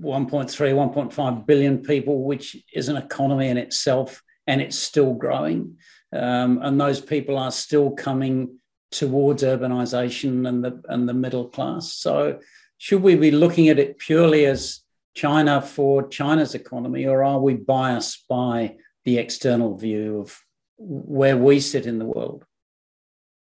1.3, 0.00 0.50
1.5 0.50 1.46
billion 1.46 1.78
people, 1.78 2.24
which 2.24 2.56
is 2.74 2.88
an 2.88 2.96
economy 2.96 3.48
in 3.48 3.56
itself, 3.56 4.20
and 4.48 4.60
it's 4.60 4.76
still 4.76 5.14
growing. 5.14 5.76
Um, 6.12 6.60
and 6.60 6.80
those 6.80 7.00
people 7.00 7.38
are 7.38 7.52
still 7.52 7.92
coming 7.92 8.58
towards 8.92 9.42
urbanization 9.42 10.46
and 10.48 10.64
the 10.64 10.80
and 10.88 11.08
the 11.08 11.14
middle 11.14 11.48
class. 11.48 11.92
So 11.92 12.38
should 12.78 13.02
we 13.02 13.16
be 13.16 13.30
looking 13.30 13.68
at 13.68 13.78
it 13.78 13.98
purely 13.98 14.46
as 14.46 14.80
China 15.14 15.60
for 15.60 16.08
China's 16.08 16.54
economy, 16.54 17.06
or 17.06 17.24
are 17.24 17.40
we 17.40 17.54
biased 17.54 18.26
by 18.28 18.76
the 19.04 19.18
external 19.18 19.76
view 19.76 20.20
of 20.20 20.38
where 20.78 21.36
we 21.36 21.60
sit 21.60 21.86
in 21.86 21.98
the 21.98 22.04
world? 22.04 22.44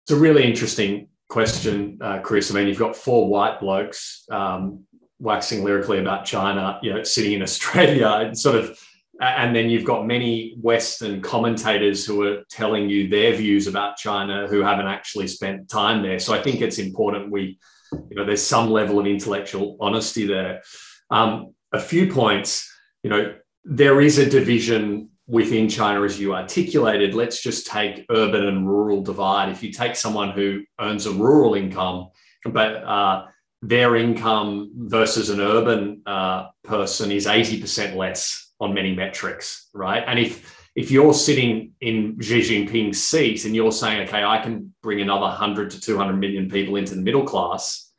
It's 0.03 0.11
a 0.11 0.15
really 0.15 0.43
interesting 0.43 1.09
question, 1.27 1.97
uh, 2.01 2.19
Chris. 2.19 2.51
I 2.51 2.53
mean, 2.53 2.67
you've 2.67 2.79
got 2.79 2.95
four 2.95 3.27
white 3.27 3.59
blokes 3.59 4.23
um, 4.31 4.85
waxing 5.19 5.63
lyrically 5.63 5.99
about 5.99 6.25
China, 6.25 6.79
you 6.81 6.93
know, 6.93 7.03
sitting 7.03 7.33
in 7.33 7.41
Australia 7.41 8.07
and 8.21 8.37
sort 8.37 8.55
of 8.55 8.79
and 9.19 9.55
then 9.55 9.69
you've 9.69 9.83
got 9.83 10.05
many 10.05 10.55
Western 10.61 11.21
commentators 11.21 12.05
who 12.05 12.23
are 12.23 12.43
telling 12.49 12.89
you 12.89 13.07
their 13.07 13.33
views 13.33 13.67
about 13.67 13.97
China 13.97 14.47
who 14.47 14.61
haven't 14.61 14.87
actually 14.87 15.27
spent 15.27 15.69
time 15.69 16.03
there. 16.03 16.19
So 16.19 16.33
I 16.33 16.41
think 16.41 16.61
it's 16.61 16.77
important 16.77 17.31
we, 17.31 17.57
you 17.91 18.15
know, 18.15 18.25
there's 18.25 18.43
some 18.43 18.69
level 18.69 18.99
of 18.99 19.07
intellectual 19.07 19.77
honesty 19.79 20.27
there. 20.27 20.61
Um, 21.09 21.55
a 21.71 21.79
few 21.79 22.11
points, 22.11 22.71
you 23.01 23.09
know, 23.09 23.35
there 23.63 24.01
is 24.01 24.17
a 24.17 24.29
division 24.29 25.09
within 25.25 25.67
China 25.67 26.03
as 26.03 26.19
you 26.19 26.35
articulated. 26.35 27.15
Let's 27.15 27.41
just 27.41 27.67
take 27.67 28.05
urban 28.09 28.45
and 28.45 28.67
rural 28.67 29.01
divide. 29.01 29.49
If 29.49 29.63
you 29.63 29.71
take 29.71 29.95
someone 29.95 30.31
who 30.31 30.63
earns 30.79 31.05
a 31.05 31.11
rural 31.11 31.55
income, 31.55 32.09
but 32.45 32.75
uh, 32.83 33.25
their 33.61 33.95
income 33.95 34.71
versus 34.75 35.29
an 35.29 35.41
urban 35.41 36.03
uh, 36.05 36.47
person 36.63 37.11
is 37.11 37.25
80% 37.25 37.95
less 37.95 38.46
on 38.59 38.73
many 38.73 38.95
metrics, 38.95 39.69
right? 39.73 40.03
And 40.05 40.19
if 40.19 40.67
if 40.77 40.91
you're 40.91 41.13
sitting 41.13 41.73
in 41.81 42.21
Xi 42.21 42.41
Jinping's 42.41 43.03
seat 43.03 43.45
and 43.45 43.55
you're 43.55 43.71
saying, 43.71 44.07
okay, 44.07 44.23
I 44.23 44.37
can 44.37 44.75
bring 44.83 45.01
another 45.01 45.21
100 45.21 45.71
to 45.71 45.81
200 45.81 46.13
million 46.13 46.51
people 46.51 46.75
into 46.75 46.93
the 46.93 47.01
middle 47.01 47.23
class, 47.23 47.91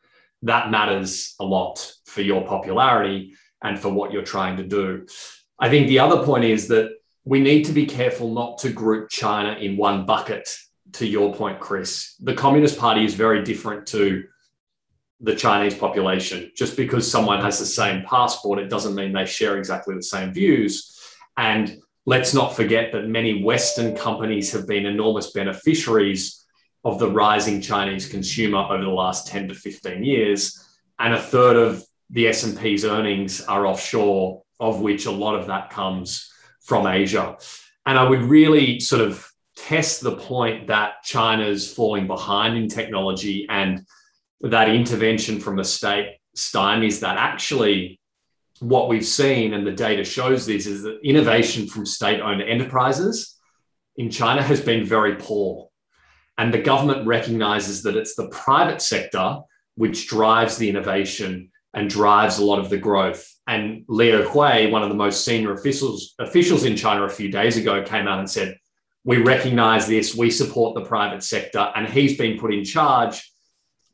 that 0.42 0.70
matters 0.70 1.34
a 1.40 1.44
lot 1.44 1.92
for 2.06 2.22
your 2.22 2.46
popularity 2.46 3.34
and 3.64 3.76
for 3.76 3.88
what 3.88 4.12
you're 4.12 4.22
trying 4.22 4.58
to 4.58 4.62
do. 4.62 5.06
I 5.58 5.68
think 5.68 5.88
the 5.88 5.98
other 5.98 6.24
point 6.24 6.44
is 6.44 6.68
that 6.68 6.92
we 7.24 7.40
need 7.40 7.64
to 7.64 7.72
be 7.72 7.84
careful 7.84 8.32
not 8.32 8.58
to 8.58 8.72
group 8.72 9.10
China 9.10 9.58
in 9.58 9.76
one 9.76 10.06
bucket. 10.06 10.48
To 10.92 11.06
your 11.06 11.34
point, 11.34 11.60
Chris, 11.60 12.14
the 12.20 12.32
Communist 12.32 12.78
Party 12.78 13.04
is 13.04 13.14
very 13.14 13.42
different 13.42 13.86
to 13.88 14.24
the 15.20 15.34
Chinese 15.34 15.74
population. 15.74 16.52
Just 16.54 16.76
because 16.76 17.10
someone 17.10 17.40
has 17.40 17.58
the 17.58 17.66
same 17.66 18.04
passport, 18.04 18.58
it 18.58 18.68
doesn't 18.68 18.94
mean 18.94 19.12
they 19.12 19.26
share 19.26 19.58
exactly 19.58 19.94
the 19.94 20.02
same 20.02 20.32
views. 20.32 20.96
And 21.36 21.78
let's 22.06 22.34
not 22.34 22.54
forget 22.54 22.92
that 22.92 23.08
many 23.08 23.42
Western 23.42 23.96
companies 23.96 24.52
have 24.52 24.66
been 24.66 24.86
enormous 24.86 25.30
beneficiaries 25.32 26.44
of 26.84 26.98
the 26.98 27.10
rising 27.10 27.60
Chinese 27.60 28.08
consumer 28.08 28.58
over 28.58 28.84
the 28.84 28.90
last 28.90 29.26
10 29.26 29.48
to 29.48 29.54
15 29.54 30.04
years. 30.04 30.64
And 30.98 31.14
a 31.14 31.20
third 31.20 31.56
of 31.56 31.84
the 32.10 32.28
S&P's 32.28 32.84
earnings 32.84 33.40
are 33.42 33.66
offshore, 33.66 34.42
of 34.60 34.80
which 34.80 35.06
a 35.06 35.10
lot 35.10 35.34
of 35.34 35.48
that 35.48 35.70
comes 35.70 36.32
from 36.62 36.86
Asia. 36.86 37.36
And 37.84 37.98
I 37.98 38.08
would 38.08 38.22
really 38.22 38.80
sort 38.80 39.02
of 39.02 39.28
test 39.56 40.02
the 40.02 40.16
point 40.16 40.68
that 40.68 41.02
China's 41.02 41.72
falling 41.72 42.06
behind 42.06 42.56
in 42.56 42.68
technology 42.68 43.46
and 43.48 43.84
that 44.40 44.68
intervention 44.68 45.40
from 45.40 45.58
a 45.58 45.64
state 45.64 46.18
stymies 46.36 47.00
that 47.00 47.16
actually 47.16 48.00
what 48.60 48.88
we've 48.88 49.06
seen 49.06 49.54
and 49.54 49.66
the 49.66 49.72
data 49.72 50.04
shows 50.04 50.46
this 50.46 50.66
is 50.66 50.82
that 50.82 51.00
innovation 51.02 51.66
from 51.66 51.86
state 51.86 52.20
owned 52.20 52.42
enterprises 52.42 53.36
in 53.96 54.10
China 54.10 54.42
has 54.42 54.60
been 54.60 54.84
very 54.84 55.16
poor. 55.16 55.68
And 56.36 56.54
the 56.54 56.62
government 56.62 57.06
recognizes 57.06 57.82
that 57.82 57.96
it's 57.96 58.14
the 58.14 58.28
private 58.28 58.80
sector 58.80 59.38
which 59.74 60.08
drives 60.08 60.56
the 60.56 60.68
innovation 60.68 61.50
and 61.74 61.90
drives 61.90 62.38
a 62.38 62.44
lot 62.44 62.58
of 62.58 62.70
the 62.70 62.78
growth. 62.78 63.28
And 63.46 63.84
Liu 63.88 64.22
He, 64.22 64.66
one 64.66 64.82
of 64.82 64.88
the 64.88 64.94
most 64.94 65.24
senior 65.24 65.52
officials, 65.52 66.14
officials 66.18 66.64
in 66.64 66.76
China 66.76 67.04
a 67.04 67.08
few 67.08 67.30
days 67.30 67.56
ago, 67.56 67.82
came 67.82 68.08
out 68.08 68.18
and 68.18 68.30
said, 68.30 68.56
We 69.04 69.18
recognize 69.18 69.86
this, 69.86 70.16
we 70.16 70.30
support 70.30 70.74
the 70.74 70.84
private 70.84 71.22
sector. 71.22 71.70
And 71.74 71.88
he's 71.88 72.16
been 72.16 72.38
put 72.38 72.52
in 72.52 72.64
charge 72.64 73.30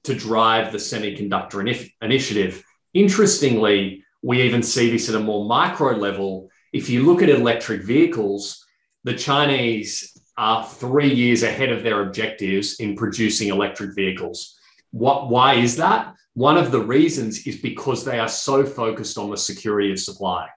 to 0.04 0.14
drive 0.14 0.70
the 0.70 0.78
semiconductor 0.78 1.87
initiative. 2.00 2.62
Interestingly, 2.92 4.04
we 4.23 4.42
even 4.42 4.62
see 4.62 4.90
this 4.90 5.08
at 5.08 5.14
a 5.14 5.20
more 5.20 5.44
micro 5.44 5.92
level. 5.92 6.50
If 6.73 6.88
you 6.88 7.04
look 7.04 7.23
at 7.23 7.28
electric 7.28 7.82
vehicles, 7.82 8.64
the 9.04 9.14
Chinese 9.14 10.18
are 10.37 10.64
three 10.64 11.12
years 11.12 11.42
ahead 11.42 11.70
of 11.70 11.82
their 11.82 12.02
objectives 12.02 12.80
in 12.80 12.96
producing 12.96 13.49
electric 13.49 13.94
vehicles. 13.94 14.58
What, 14.90 15.28
why 15.28 15.54
is 15.54 15.76
that? 15.76 16.14
One 16.34 16.56
of 16.56 16.73
the 16.73 16.80
reasons 16.80 17.46
is 17.46 17.56
because 17.56 18.04
they 18.04 18.18
are 18.18 18.28
so 18.28 18.64
focused 18.64 19.18
on 19.18 19.30
the 19.30 19.37
security 19.37 19.92
of 19.92 20.00
supply. 20.00 20.49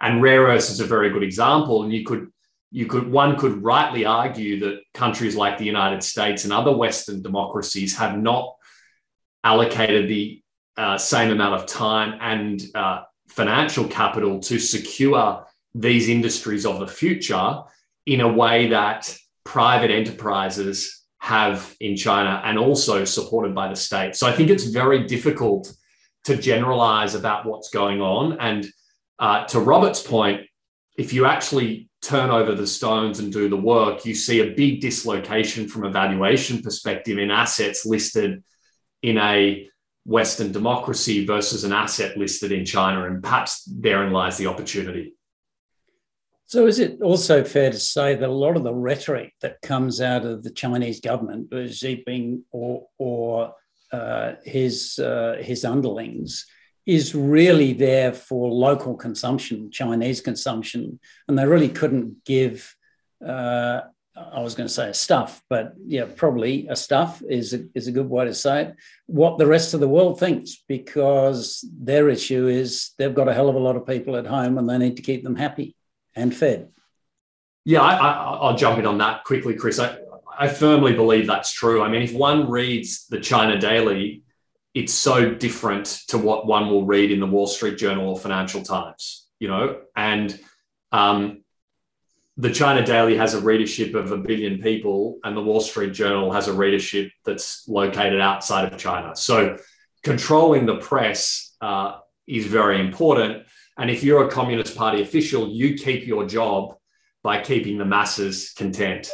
And 0.00 0.22
rare 0.22 0.42
earths 0.42 0.70
is 0.70 0.80
a 0.80 0.86
very 0.86 1.10
good 1.10 1.22
example. 1.22 1.82
And 1.82 1.92
you 1.92 2.04
could, 2.04 2.30
you 2.70 2.86
could, 2.86 3.10
one 3.10 3.38
could 3.38 3.62
rightly 3.62 4.04
argue 4.04 4.60
that 4.60 4.80
countries 4.92 5.34
like 5.34 5.56
the 5.56 5.64
United 5.64 6.02
States 6.02 6.44
and 6.44 6.52
other 6.52 6.76
Western 6.76 7.22
democracies 7.22 7.96
have 7.96 8.18
not 8.18 8.54
allocated 9.44 10.08
the 10.08 10.42
uh, 10.76 10.96
same 10.96 11.30
amount 11.30 11.60
of 11.60 11.66
time 11.66 12.18
and 12.20 12.62
uh, 12.74 13.02
financial 13.28 13.86
capital 13.86 14.40
to 14.40 14.58
secure 14.58 15.46
these 15.74 16.08
industries 16.08 16.64
of 16.64 16.80
the 16.80 16.86
future 16.86 17.60
in 18.06 18.20
a 18.20 18.28
way 18.28 18.68
that 18.68 19.16
private 19.44 19.90
enterprises 19.90 21.04
have 21.18 21.74
in 21.80 21.96
China 21.96 22.40
and 22.44 22.58
also 22.58 23.04
supported 23.04 23.54
by 23.54 23.68
the 23.68 23.76
state. 23.76 24.14
So 24.16 24.26
I 24.26 24.32
think 24.32 24.50
it's 24.50 24.64
very 24.64 25.04
difficult 25.04 25.72
to 26.24 26.36
generalize 26.36 27.14
about 27.14 27.44
what's 27.44 27.70
going 27.70 28.00
on. 28.00 28.38
And 28.40 28.66
uh, 29.18 29.44
to 29.46 29.60
Robert's 29.60 30.02
point, 30.02 30.42
if 30.96 31.12
you 31.12 31.26
actually 31.26 31.88
turn 32.02 32.30
over 32.30 32.54
the 32.54 32.66
stones 32.66 33.18
and 33.18 33.32
do 33.32 33.48
the 33.48 33.56
work, 33.56 34.04
you 34.04 34.14
see 34.14 34.40
a 34.40 34.54
big 34.54 34.80
dislocation 34.80 35.68
from 35.68 35.84
a 35.84 35.90
valuation 35.90 36.62
perspective 36.62 37.18
in 37.18 37.30
assets 37.30 37.84
listed 37.84 38.42
in 39.02 39.18
a 39.18 39.68
Western 40.04 40.52
democracy 40.52 41.26
versus 41.26 41.64
an 41.64 41.72
asset 41.72 42.16
listed 42.16 42.50
in 42.50 42.64
China. 42.64 43.04
And 43.06 43.22
perhaps 43.22 43.64
therein 43.64 44.12
lies 44.12 44.38
the 44.38 44.46
opportunity. 44.46 45.14
So, 46.46 46.66
is 46.66 46.78
it 46.78 47.02
also 47.02 47.44
fair 47.44 47.70
to 47.70 47.78
say 47.78 48.14
that 48.14 48.26
a 48.26 48.32
lot 48.32 48.56
of 48.56 48.64
the 48.64 48.74
rhetoric 48.74 49.34
that 49.42 49.60
comes 49.60 50.00
out 50.00 50.24
of 50.24 50.42
the 50.42 50.50
Chinese 50.50 50.98
government, 50.98 51.48
Xi 51.52 52.02
Jinping 52.08 52.40
or, 52.50 52.86
or 52.96 53.52
uh, 53.92 54.32
his 54.44 54.98
uh, 54.98 55.36
his 55.42 55.66
underlings, 55.66 56.46
is 56.86 57.14
really 57.14 57.74
there 57.74 58.14
for 58.14 58.50
local 58.50 58.94
consumption, 58.94 59.70
Chinese 59.70 60.22
consumption, 60.22 60.98
and 61.28 61.38
they 61.38 61.44
really 61.44 61.68
couldn't 61.68 62.24
give. 62.24 62.74
Uh, 63.24 63.82
I 64.32 64.40
was 64.40 64.54
going 64.54 64.68
to 64.68 64.72
say 64.72 64.88
a 64.90 64.94
stuff, 64.94 65.42
but 65.48 65.74
yeah, 65.84 66.06
probably 66.16 66.66
a 66.68 66.76
stuff 66.76 67.22
is 67.28 67.54
a, 67.54 67.64
is 67.74 67.86
a 67.86 67.92
good 67.92 68.08
way 68.08 68.24
to 68.24 68.34
say 68.34 68.62
it. 68.62 68.76
What 69.06 69.38
the 69.38 69.46
rest 69.46 69.74
of 69.74 69.80
the 69.80 69.88
world 69.88 70.18
thinks, 70.18 70.62
because 70.68 71.68
their 71.78 72.08
issue 72.08 72.46
is 72.46 72.92
they've 72.98 73.14
got 73.14 73.28
a 73.28 73.34
hell 73.34 73.48
of 73.48 73.54
a 73.54 73.60
lot 73.60 73.76
of 73.76 73.86
people 73.86 74.16
at 74.16 74.26
home 74.26 74.58
and 74.58 74.68
they 74.68 74.78
need 74.78 74.96
to 74.96 75.02
keep 75.02 75.24
them 75.24 75.36
happy 75.36 75.76
and 76.14 76.34
fed. 76.34 76.70
Yeah, 77.64 77.82
I, 77.82 78.50
will 78.50 78.56
jump 78.56 78.78
in 78.78 78.86
on 78.86 78.98
that 78.98 79.24
quickly, 79.24 79.54
Chris. 79.54 79.78
I, 79.78 79.98
I 80.38 80.48
firmly 80.48 80.94
believe 80.94 81.26
that's 81.26 81.52
true. 81.52 81.82
I 81.82 81.88
mean, 81.88 82.02
if 82.02 82.14
one 82.14 82.48
reads 82.48 83.06
the 83.08 83.20
China 83.20 83.58
Daily, 83.58 84.22
it's 84.74 84.94
so 84.94 85.34
different 85.34 85.86
to 86.08 86.18
what 86.18 86.46
one 86.46 86.68
will 86.68 86.86
read 86.86 87.10
in 87.10 87.20
the 87.20 87.26
Wall 87.26 87.46
Street 87.46 87.78
Journal 87.78 88.08
or 88.08 88.18
Financial 88.18 88.62
Times, 88.62 89.26
you 89.40 89.48
know, 89.48 89.80
and 89.96 90.38
um, 90.92 91.42
the 92.38 92.52
China 92.52 92.86
Daily 92.86 93.16
has 93.16 93.34
a 93.34 93.40
readership 93.40 93.96
of 93.96 94.12
a 94.12 94.16
billion 94.16 94.62
people, 94.62 95.18
and 95.24 95.36
the 95.36 95.42
Wall 95.42 95.60
Street 95.60 95.92
Journal 95.92 96.32
has 96.32 96.46
a 96.46 96.52
readership 96.52 97.10
that's 97.24 97.66
located 97.68 98.20
outside 98.20 98.72
of 98.72 98.78
China. 98.78 99.16
So, 99.16 99.58
controlling 100.04 100.64
the 100.64 100.76
press 100.76 101.56
uh, 101.60 101.98
is 102.28 102.46
very 102.46 102.80
important. 102.80 103.44
And 103.76 103.90
if 103.90 104.04
you're 104.04 104.26
a 104.26 104.30
Communist 104.30 104.76
Party 104.76 105.02
official, 105.02 105.48
you 105.48 105.74
keep 105.74 106.06
your 106.06 106.26
job 106.26 106.76
by 107.24 107.42
keeping 107.42 107.76
the 107.76 107.84
masses 107.84 108.52
content. 108.56 109.10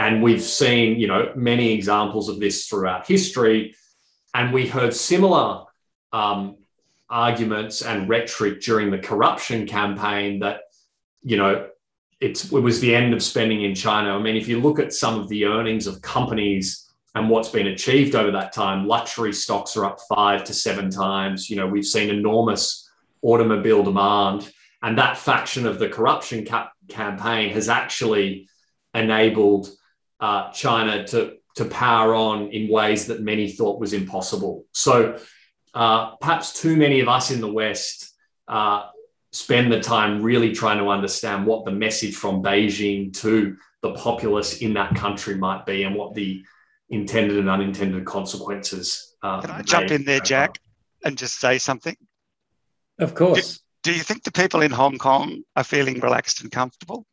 And 0.00 0.20
we've 0.20 0.42
seen, 0.42 0.98
you 0.98 1.06
know, 1.06 1.32
many 1.36 1.72
examples 1.72 2.28
of 2.28 2.40
this 2.40 2.66
throughout 2.66 3.06
history. 3.06 3.76
And 4.34 4.52
we 4.52 4.66
heard 4.66 4.92
similar 4.92 5.64
um, 6.12 6.56
arguments 7.08 7.82
and 7.82 8.08
rhetoric 8.08 8.60
during 8.60 8.90
the 8.90 8.98
corruption 8.98 9.68
campaign 9.68 10.40
that, 10.40 10.62
you 11.22 11.36
know, 11.36 11.68
it 12.24 12.50
was 12.50 12.80
the 12.80 12.94
end 12.94 13.12
of 13.12 13.22
spending 13.22 13.62
in 13.62 13.74
China. 13.74 14.16
I 14.16 14.18
mean, 14.18 14.36
if 14.36 14.48
you 14.48 14.60
look 14.60 14.78
at 14.78 14.92
some 14.92 15.18
of 15.20 15.28
the 15.28 15.44
earnings 15.44 15.86
of 15.86 16.00
companies 16.00 16.90
and 17.14 17.28
what's 17.28 17.50
been 17.50 17.68
achieved 17.68 18.14
over 18.14 18.30
that 18.32 18.52
time, 18.52 18.86
luxury 18.86 19.32
stocks 19.32 19.76
are 19.76 19.84
up 19.84 19.98
five 20.08 20.44
to 20.44 20.54
seven 20.54 20.90
times. 20.90 21.50
You 21.50 21.56
know, 21.56 21.66
we've 21.66 21.84
seen 21.84 22.08
enormous 22.10 22.90
automobile 23.22 23.82
demand. 23.82 24.50
And 24.82 24.98
that 24.98 25.16
faction 25.16 25.66
of 25.66 25.78
the 25.78 25.88
corruption 25.88 26.44
cap- 26.44 26.72
campaign 26.88 27.50
has 27.50 27.68
actually 27.68 28.48
enabled 28.94 29.70
uh, 30.20 30.50
China 30.52 31.06
to, 31.08 31.36
to 31.56 31.64
power 31.66 32.14
on 32.14 32.48
in 32.48 32.70
ways 32.70 33.06
that 33.06 33.22
many 33.22 33.50
thought 33.50 33.80
was 33.80 33.92
impossible. 33.92 34.64
So 34.72 35.18
uh, 35.74 36.16
perhaps 36.16 36.60
too 36.60 36.76
many 36.76 37.00
of 37.00 37.08
us 37.08 37.30
in 37.30 37.40
the 37.40 37.52
West 37.52 38.12
uh, 38.48 38.88
spend 39.34 39.72
the 39.72 39.80
time 39.80 40.22
really 40.22 40.52
trying 40.52 40.78
to 40.78 40.88
understand 40.88 41.44
what 41.44 41.64
the 41.64 41.70
message 41.72 42.14
from 42.14 42.40
Beijing 42.40 43.12
to 43.14 43.56
the 43.82 43.92
populace 43.94 44.58
in 44.58 44.74
that 44.74 44.94
country 44.94 45.34
might 45.34 45.66
be 45.66 45.82
and 45.82 45.96
what 45.96 46.14
the 46.14 46.44
intended 46.88 47.38
and 47.38 47.50
unintended 47.50 48.04
consequences. 48.04 49.16
Uh, 49.24 49.40
Can 49.40 49.50
I 49.50 49.62
jump 49.62 49.90
in 49.90 50.04
there, 50.04 50.20
Jack, 50.20 50.60
and 51.04 51.18
just 51.18 51.40
say 51.40 51.58
something? 51.58 51.96
Of 53.00 53.16
course. 53.16 53.60
Do, 53.82 53.90
do 53.90 53.98
you 53.98 54.04
think 54.04 54.22
the 54.22 54.30
people 54.30 54.62
in 54.62 54.70
Hong 54.70 54.98
Kong 54.98 55.42
are 55.56 55.64
feeling 55.64 55.98
relaxed 55.98 56.42
and 56.42 56.52
comfortable? 56.52 57.04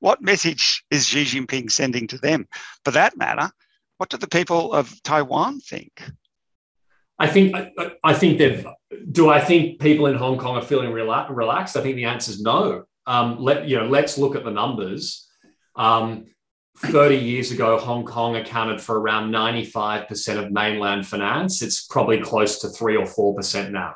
What 0.00 0.20
message 0.20 0.84
is 0.90 1.06
Xi 1.06 1.24
Jinping 1.24 1.72
sending 1.72 2.06
to 2.08 2.18
them? 2.18 2.46
For 2.84 2.90
that 2.90 3.16
matter, 3.16 3.50
what 3.96 4.10
do 4.10 4.18
the 4.18 4.28
people 4.28 4.74
of 4.74 5.02
Taiwan 5.02 5.60
think? 5.60 6.02
I 7.18 7.26
think 7.26 7.54
I, 7.54 7.92
I 8.04 8.14
think 8.14 8.38
they've. 8.38 8.66
Do 9.10 9.28
I 9.28 9.40
think 9.40 9.80
people 9.80 10.06
in 10.06 10.16
Hong 10.16 10.38
Kong 10.38 10.56
are 10.56 10.62
feeling 10.62 10.90
rela- 10.90 11.28
relaxed? 11.34 11.76
I 11.76 11.82
think 11.82 11.96
the 11.96 12.04
answer 12.04 12.32
is 12.32 12.40
no. 12.40 12.84
Um, 13.06 13.38
let 13.38 13.68
you 13.68 13.78
know. 13.78 13.86
Let's 13.86 14.18
look 14.18 14.36
at 14.36 14.44
the 14.44 14.50
numbers. 14.50 15.28
Um, 15.74 16.26
30 16.78 17.16
years 17.16 17.52
ago, 17.52 17.78
Hong 17.78 18.04
Kong 18.04 18.36
accounted 18.36 18.82
for 18.82 19.00
around 19.00 19.30
95% 19.30 20.44
of 20.44 20.52
mainland 20.52 21.06
finance. 21.06 21.62
It's 21.62 21.86
probably 21.86 22.20
close 22.20 22.58
to 22.60 22.68
three 22.68 22.96
or 22.96 23.06
four 23.06 23.34
percent 23.34 23.72
now 23.72 23.94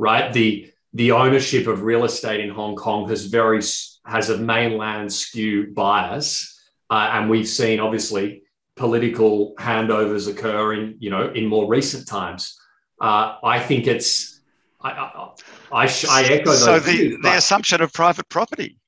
right? 0.00 0.32
The 0.32 0.72
the 0.92 1.12
ownership 1.12 1.68
of 1.68 1.82
real 1.82 2.04
estate 2.04 2.40
in 2.40 2.50
Hong 2.50 2.74
Kong 2.74 3.08
has 3.08 3.26
very 3.26 3.60
has 4.04 4.30
a 4.30 4.38
mainland 4.38 5.12
skew 5.12 5.72
bias, 5.72 6.58
uh, 6.88 7.10
and 7.12 7.30
we've 7.30 7.46
seen 7.46 7.78
obviously 7.78 8.42
political 8.80 9.54
handovers 9.56 10.26
occur 10.26 10.72
in 10.72 10.96
you 10.98 11.10
know 11.10 11.30
in 11.32 11.46
more 11.46 11.68
recent 11.68 12.08
times. 12.08 12.58
Uh, 13.00 13.36
I 13.44 13.60
think 13.60 13.86
it's 13.86 14.40
I 14.80 14.90
I, 14.90 15.84
I, 15.84 15.84
I 16.08 16.22
echo 16.24 16.50
those. 16.50 16.64
So 16.64 16.78
the, 16.78 16.90
views, 16.90 17.18
the 17.22 17.36
assumption 17.36 17.82
of 17.82 17.92
private 17.92 18.28
property. 18.30 18.78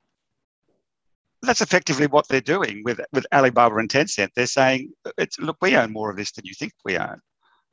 That's 1.43 1.61
effectively 1.61 2.07
what 2.07 2.27
they're 2.29 2.41
doing 2.41 2.83
with, 2.85 3.01
with 3.13 3.27
Alibaba 3.35 3.77
and 3.77 3.89
Tencent. 3.89 4.29
They're 4.37 4.47
saying, 4.47 4.93
look, 5.41 5.57
we 5.61 5.77
own 5.77 5.93
more 5.93 6.09
of 6.09 6.17
this 6.17 6.31
than 6.31 6.45
you 6.45 6.55
think 6.55 6.73
we 6.85 6.97
own. 6.97 7.19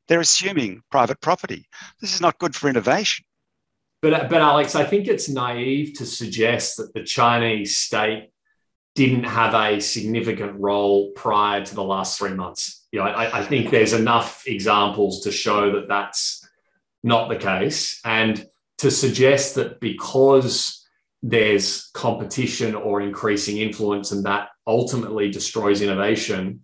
They're 0.07 0.19
assuming 0.21 0.81
private 0.89 1.21
property. 1.21 1.67
This 2.01 2.15
is 2.15 2.19
not 2.19 2.39
good 2.39 2.55
for 2.55 2.67
innovation. 2.67 3.25
But, 4.01 4.27
but 4.27 4.41
Alex, 4.41 4.73
I 4.73 4.85
think 4.85 5.07
it's 5.07 5.29
naive 5.29 5.93
to 5.99 6.05
suggest 6.07 6.77
that 6.77 6.95
the 6.95 7.03
Chinese 7.03 7.77
state 7.77 8.31
didn't 8.95 9.23
have 9.23 9.53
a 9.53 9.79
significant 9.79 10.59
role 10.59 11.11
prior 11.11 11.63
to 11.63 11.75
the 11.75 11.83
last 11.83 12.17
three 12.17 12.33
months. 12.33 12.85
You 12.91 12.99
know, 12.99 13.05
I, 13.05 13.39
I 13.39 13.45
think 13.45 13.69
there's 13.69 13.93
enough 13.93 14.43
examples 14.47 15.21
to 15.21 15.31
show 15.31 15.73
that 15.73 15.87
that's 15.87 16.47
not 17.03 17.29
the 17.29 17.37
case. 17.37 17.99
And 18.03 18.45
to 18.79 18.91
suggest 18.91 19.55
that 19.55 19.79
because 19.79 20.87
there's 21.21 21.89
competition 21.93 22.75
or 22.75 23.01
increasing 23.01 23.57
influence 23.57 24.11
and 24.11 24.25
that 24.25 24.49
ultimately 24.65 25.29
destroys 25.29 25.81
innovation, 25.81 26.61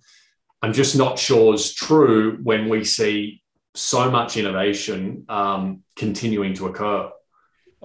I'm 0.62 0.74
just 0.74 0.96
not 0.96 1.20
sure 1.20 1.54
is 1.54 1.74
true 1.74 2.40
when 2.42 2.70
we 2.70 2.84
see 2.86 3.44
so 3.76 4.10
much 4.10 4.38
innovation 4.38 5.26
um, 5.30 5.84
continuing 5.96 6.54
to 6.56 6.68
occur. 6.68 7.10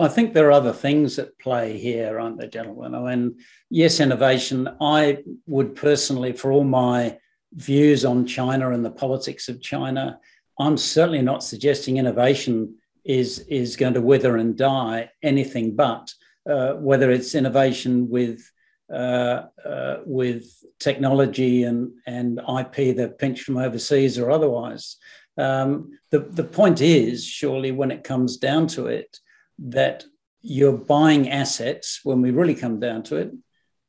I 0.00 0.08
think 0.08 0.32
there 0.32 0.48
are 0.48 0.52
other 0.52 0.72
things 0.72 1.18
at 1.18 1.38
play 1.38 1.78
here, 1.78 2.18
aren't 2.18 2.38
there, 2.38 2.48
gentlemen? 2.48 2.94
I 2.94 3.14
mean, 3.14 3.36
yes, 3.68 4.00
innovation. 4.00 4.68
I 4.80 5.18
would 5.46 5.76
personally, 5.76 6.32
for 6.32 6.50
all 6.52 6.64
my 6.64 7.18
views 7.52 8.04
on 8.04 8.26
China 8.26 8.70
and 8.70 8.82
the 8.84 8.90
politics 8.90 9.48
of 9.48 9.60
China, 9.60 10.18
I'm 10.58 10.78
certainly 10.78 11.20
not 11.20 11.44
suggesting 11.44 11.98
innovation 11.98 12.76
is, 13.04 13.40
is 13.40 13.76
going 13.76 13.94
to 13.94 14.00
wither 14.00 14.38
and 14.38 14.56
die 14.56 15.10
anything 15.22 15.76
but, 15.76 16.12
uh, 16.48 16.74
whether 16.74 17.10
it's 17.10 17.34
innovation 17.34 18.08
with 18.08 18.50
uh, 18.92 19.44
uh, 19.64 19.98
with 20.04 20.64
technology 20.80 21.62
and, 21.62 21.92
and 22.08 22.40
IP 22.40 22.96
that 22.96 23.18
pinched 23.20 23.44
from 23.44 23.56
overseas 23.56 24.18
or 24.18 24.32
otherwise. 24.32 24.96
Um, 25.38 25.92
the, 26.10 26.18
the 26.18 26.42
point 26.42 26.80
is, 26.80 27.24
surely, 27.24 27.70
when 27.70 27.92
it 27.92 28.02
comes 28.02 28.36
down 28.36 28.66
to 28.68 28.88
it, 28.88 29.20
that 29.60 30.04
you're 30.40 30.76
buying 30.76 31.30
assets, 31.30 32.00
when 32.02 32.22
we 32.22 32.30
really 32.30 32.54
come 32.54 32.80
down 32.80 33.02
to 33.04 33.16
it, 33.16 33.32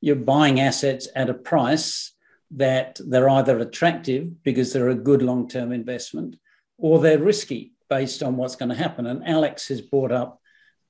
you're 0.01 0.15
buying 0.15 0.59
assets 0.59 1.07
at 1.15 1.29
a 1.29 1.33
price 1.33 2.13
that 2.51 2.99
they're 3.05 3.29
either 3.29 3.57
attractive 3.59 4.43
because 4.43 4.73
they're 4.73 4.89
a 4.89 4.95
good 4.95 5.21
long 5.21 5.47
term 5.47 5.71
investment 5.71 6.35
or 6.77 6.99
they're 6.99 7.19
risky 7.19 7.73
based 7.89 8.21
on 8.23 8.35
what's 8.35 8.55
going 8.55 8.69
to 8.69 8.75
happen. 8.75 9.05
And 9.05 9.25
Alex 9.25 9.67
has 9.69 9.81
brought 9.81 10.11
up 10.11 10.41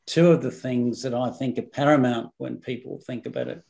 two 0.07 0.31
of 0.31 0.41
the 0.41 0.51
things 0.51 1.03
that 1.03 1.13
I 1.13 1.29
think 1.29 1.59
are 1.59 1.63
paramount 1.63 2.31
when 2.37 2.57
people 2.57 2.99
think 3.05 3.25
about 3.25 3.47
it. 3.47 3.63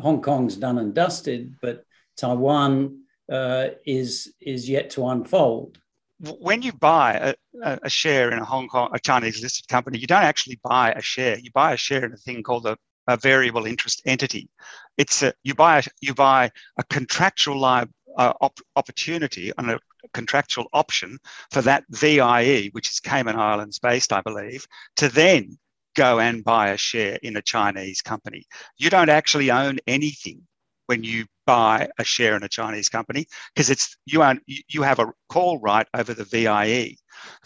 Hong 0.00 0.22
Kong's 0.22 0.56
done 0.56 0.78
and 0.78 0.94
dusted, 0.94 1.56
but 1.60 1.84
Taiwan 2.16 3.02
uh, 3.30 3.68
is 3.86 4.32
is 4.40 4.68
yet 4.68 4.90
to 4.90 5.08
unfold 5.08 5.78
when 6.20 6.62
you 6.62 6.72
buy 6.72 7.34
a, 7.62 7.78
a, 7.82 7.90
share 7.90 8.30
in 8.30 8.38
a 8.38 8.44
Hong 8.44 8.68
Kong, 8.68 8.90
a 8.92 8.98
Chinese 8.98 9.42
listed 9.42 9.68
company, 9.68 9.98
you 9.98 10.06
don't 10.06 10.22
actually 10.22 10.60
buy 10.62 10.92
a 10.92 11.02
share. 11.02 11.38
You 11.38 11.50
buy 11.52 11.72
a 11.72 11.76
share 11.76 12.04
in 12.04 12.12
a 12.12 12.16
thing 12.16 12.42
called 12.42 12.66
a, 12.66 12.76
a 13.08 13.16
variable 13.16 13.66
interest 13.66 14.02
entity. 14.06 14.48
It's 14.96 15.22
a, 15.22 15.32
you 15.42 15.54
buy 15.54 15.78
a, 15.78 15.82
you 16.00 16.14
buy 16.14 16.50
a 16.78 16.84
contractual 16.84 17.64
uh, 17.64 17.86
op- 18.16 18.60
opportunity 18.76 19.52
and 19.58 19.72
a 19.72 19.80
contractual 20.12 20.66
option 20.72 21.18
for 21.50 21.62
that 21.62 21.84
VIE, 21.90 22.70
which 22.72 22.90
is 22.90 23.00
Cayman 23.00 23.36
Islands 23.36 23.78
based, 23.78 24.12
I 24.12 24.20
believe, 24.20 24.66
to 24.96 25.08
then 25.08 25.58
go 25.96 26.20
and 26.20 26.44
buy 26.44 26.70
a 26.70 26.76
share 26.76 27.18
in 27.22 27.36
a 27.36 27.42
Chinese 27.42 28.02
company. 28.02 28.46
You 28.76 28.90
don't 28.90 29.08
actually 29.08 29.50
own 29.50 29.78
anything 29.86 30.42
when 30.86 31.02
you 31.02 31.26
buy 31.46 31.88
a 31.98 32.04
share 32.04 32.36
in 32.36 32.42
a 32.42 32.48
Chinese 32.48 32.88
company 32.88 33.26
because 33.54 33.70
it's 33.70 33.96
you 34.06 34.22
you 34.68 34.82
have 34.82 34.98
a 34.98 35.12
call 35.28 35.58
right 35.60 35.86
over 35.94 36.14
the 36.14 36.24
VIE. 36.24 36.96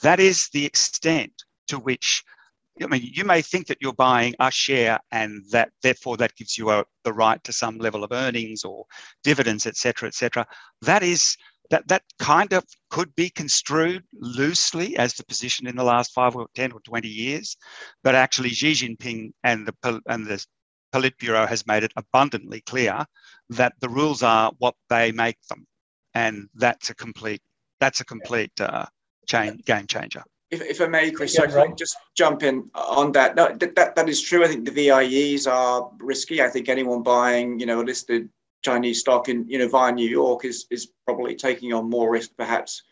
That 0.03 0.21
is 0.21 0.49
the 0.53 0.65
extent 0.65 1.33
to 1.69 1.79
which 1.79 2.23
I 2.83 2.87
mean 2.87 3.03
you 3.03 3.25
may 3.25 3.43
think 3.43 3.67
that 3.67 3.79
you're 3.81 3.93
buying 3.93 4.35
a 4.41 4.51
share 4.51 5.01
and 5.11 5.43
that 5.51 5.71
therefore 5.83 6.17
that 6.19 6.37
gives 6.37 6.57
you 6.57 6.71
a, 6.71 6.85
the 7.05 7.13
right 7.13 7.43
to 7.45 7.53
some 7.53 7.79
level 7.79 8.05
of 8.05 8.13
earnings 8.13 8.65
or 8.65 8.85
dividends, 9.25 9.67
etc., 9.67 10.09
etc. 10.09 10.47
That 10.83 11.03
is 11.03 11.37
that 11.71 11.87
that 11.89 12.03
kind 12.19 12.53
of 12.53 12.65
could 12.91 13.15
be 13.15 13.31
construed 13.31 14.03
loosely 14.15 14.97
as 14.97 15.15
the 15.15 15.25
position 15.25 15.67
in 15.67 15.77
the 15.77 15.85
last 15.85 16.13
five 16.15 16.35
or 16.35 16.49
ten 16.55 16.73
or 16.73 16.81
twenty 16.81 17.09
years, 17.09 17.57
but 18.03 18.15
actually 18.15 18.51
Xi 18.51 18.73
Jinping 18.73 19.33
and 19.45 19.67
the 19.67 20.01
and 20.07 20.27
the 20.27 20.45
Politburo 20.93 21.47
has 21.47 21.67
made 21.67 21.85
it 21.85 21.93
abundantly 21.97 22.61
clear 22.63 23.05
that 23.51 23.75
the 23.81 23.89
rules 23.89 24.23
are 24.23 24.53
what 24.59 24.75
they 24.89 25.13
make 25.13 25.39
them, 25.49 25.67
and 26.15 26.49
that's 26.55 26.91
a 26.91 26.95
complete 26.95 27.43
that's 27.81 28.01
a 28.01 28.05
complete 28.05 28.53
uh, 28.61 28.87
chain, 29.27 29.61
game 29.65 29.87
changer. 29.87 30.23
If, 30.51 30.63
if 30.63 30.81
I 30.81 30.87
may, 30.87 31.11
Chris, 31.11 31.37
yeah, 31.39 31.45
right. 31.55 31.77
just 31.77 31.97
jump 32.17 32.43
in 32.43 32.71
on 32.75 33.13
that. 33.13 33.37
No, 33.37 33.55
that, 33.55 33.77
that. 33.77 33.97
That 33.97 34.09
is 34.09 34.23
true. 34.23 34.45
I 34.45 34.49
think 34.49 34.65
the 34.65 34.71
VIEs 34.71 35.47
are 35.47 35.91
risky. 35.99 36.43
I 36.43 36.49
think 36.49 36.69
anyone 36.69 37.03
buying, 37.03 37.61
you 37.61 37.67
know, 37.67 37.83
a 37.83 37.85
listed 37.85 38.31
Chinese 38.63 39.01
stock 39.01 39.29
in, 39.29 39.47
you 39.49 39.59
know, 39.59 39.69
via 39.69 39.93
New 39.93 40.09
York 40.09 40.45
is 40.45 40.67
is 40.71 40.91
probably 41.05 41.35
taking 41.35 41.73
on 41.75 41.91
more 41.91 42.11
risk, 42.11 42.31
perhaps, 42.37 42.83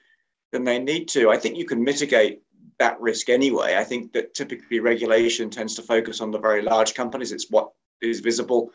than 0.52 0.64
they 0.64 0.78
need 0.78 1.08
to. 1.08 1.30
I 1.30 1.38
think 1.38 1.56
you 1.56 1.64
can 1.64 1.82
mitigate 1.82 2.42
that 2.78 3.00
risk 3.00 3.30
anyway. 3.30 3.76
I 3.76 3.84
think 3.84 4.12
that 4.12 4.34
typically 4.34 4.80
regulation 4.80 5.48
tends 5.48 5.74
to 5.76 5.82
focus 5.82 6.20
on 6.20 6.30
the 6.30 6.38
very 6.38 6.60
large 6.60 6.94
companies. 6.94 7.32
It's 7.32 7.50
what 7.50 7.70
is 8.02 8.20
visible 8.20 8.70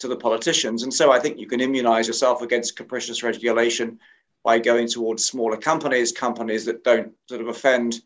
to 0.00 0.08
the 0.08 0.16
politicians. 0.16 0.82
And 0.82 0.92
so 0.92 1.12
I 1.12 1.18
think 1.18 1.38
you 1.38 1.46
can 1.46 1.60
immunize 1.60 2.06
yourself 2.06 2.42
against 2.42 2.76
capricious 2.76 3.22
regulation 3.22 3.98
by 4.42 4.58
going 4.58 4.88
towards 4.88 5.24
smaller 5.24 5.56
companies, 5.56 6.12
companies 6.12 6.64
that 6.66 6.84
don't 6.84 7.12
sort 7.28 7.40
of 7.40 7.48
offend 7.48 8.02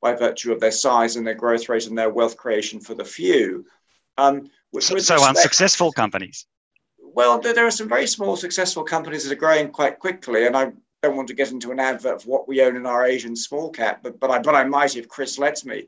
by 0.00 0.14
virtue 0.14 0.52
of 0.52 0.60
their 0.60 0.70
size 0.70 1.16
and 1.16 1.26
their 1.26 1.34
growth 1.34 1.68
rate 1.68 1.86
and 1.86 1.96
their 1.96 2.10
wealth 2.10 2.36
creation 2.36 2.80
for 2.80 2.94
the 2.94 3.04
few. 3.04 3.64
Um, 4.18 4.50
so, 4.78 4.98
so 4.98 5.24
unsuccessful 5.24 5.92
companies. 5.92 6.46
Well, 6.98 7.38
there, 7.40 7.54
there, 7.54 7.66
are 7.66 7.70
some 7.70 7.88
very 7.88 8.06
small 8.06 8.36
successful 8.36 8.84
companies 8.84 9.24
that 9.24 9.32
are 9.32 9.36
growing 9.36 9.70
quite 9.70 9.98
quickly, 9.98 10.46
and 10.46 10.56
I 10.56 10.72
don't 11.02 11.16
want 11.16 11.28
to 11.28 11.34
get 11.34 11.50
into 11.50 11.70
an 11.70 11.80
advert 11.80 12.14
of 12.14 12.26
what 12.26 12.48
we 12.48 12.62
own 12.62 12.76
in 12.76 12.86
our 12.86 13.04
Asian 13.04 13.36
small 13.36 13.70
cap, 13.70 14.00
but 14.02 14.18
but 14.18 14.30
I 14.30 14.38
but 14.38 14.54
I 14.54 14.64
might 14.64 14.96
if 14.96 15.08
Chris 15.08 15.38
lets 15.38 15.64
me. 15.64 15.86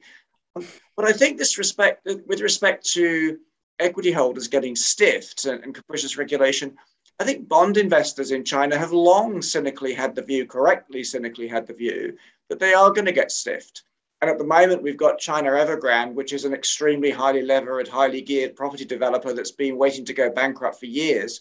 But 0.55 1.07
I 1.07 1.13
think 1.13 1.39
this 1.39 1.59
respect 1.59 2.07
with 2.27 2.41
respect 2.41 2.85
to 2.93 3.39
equity 3.79 4.13
holders 4.13 4.49
getting 4.49 4.77
stiffed 4.77 5.45
and, 5.45 5.63
and 5.63 5.75
capricious 5.75 6.17
regulation. 6.17 6.77
I 7.21 7.25
think 7.25 7.49
bond 7.49 7.77
investors 7.77 8.31
in 8.33 8.45
China 8.45 8.77
have 8.77 8.93
long 8.93 9.41
cynically 9.41 9.95
had 9.95 10.15
the 10.15 10.23
view, 10.23 10.47
correctly 10.47 11.05
cynically 11.05 11.47
had 11.47 11.67
the 11.67 11.75
view, 11.75 12.17
that 12.49 12.59
they 12.59 12.75
are 12.75 12.91
going 12.91 13.07
to 13.07 13.13
get 13.13 13.31
stiffed. 13.31 13.85
And 14.21 14.31
at 14.31 14.39
the 14.39 14.45
moment, 14.45 14.83
we've 14.83 14.97
got 14.97 15.19
China 15.19 15.51
Evergrande, 15.51 16.15
which 16.15 16.33
is 16.33 16.45
an 16.45 16.55
extremely 16.55 17.11
highly 17.11 17.43
levered, 17.43 17.87
highly 17.87 18.23
geared 18.23 18.57
property 18.57 18.85
developer 18.85 19.33
that's 19.33 19.51
been 19.51 19.77
waiting 19.77 20.05
to 20.07 20.15
go 20.15 20.31
bankrupt 20.31 20.81
for 20.81 20.87
years. 20.87 21.41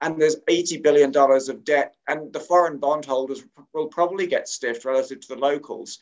And 0.00 0.20
there's 0.20 0.36
$80 0.48 0.82
billion 0.82 1.16
of 1.16 1.64
debt, 1.64 1.96
and 2.06 2.32
the 2.32 2.40
foreign 2.40 2.78
bondholders 2.78 3.44
will 3.72 3.88
probably 3.88 4.26
get 4.26 4.48
stiffed 4.48 4.84
relative 4.84 5.20
to 5.20 5.28
the 5.28 5.40
locals. 5.40 5.98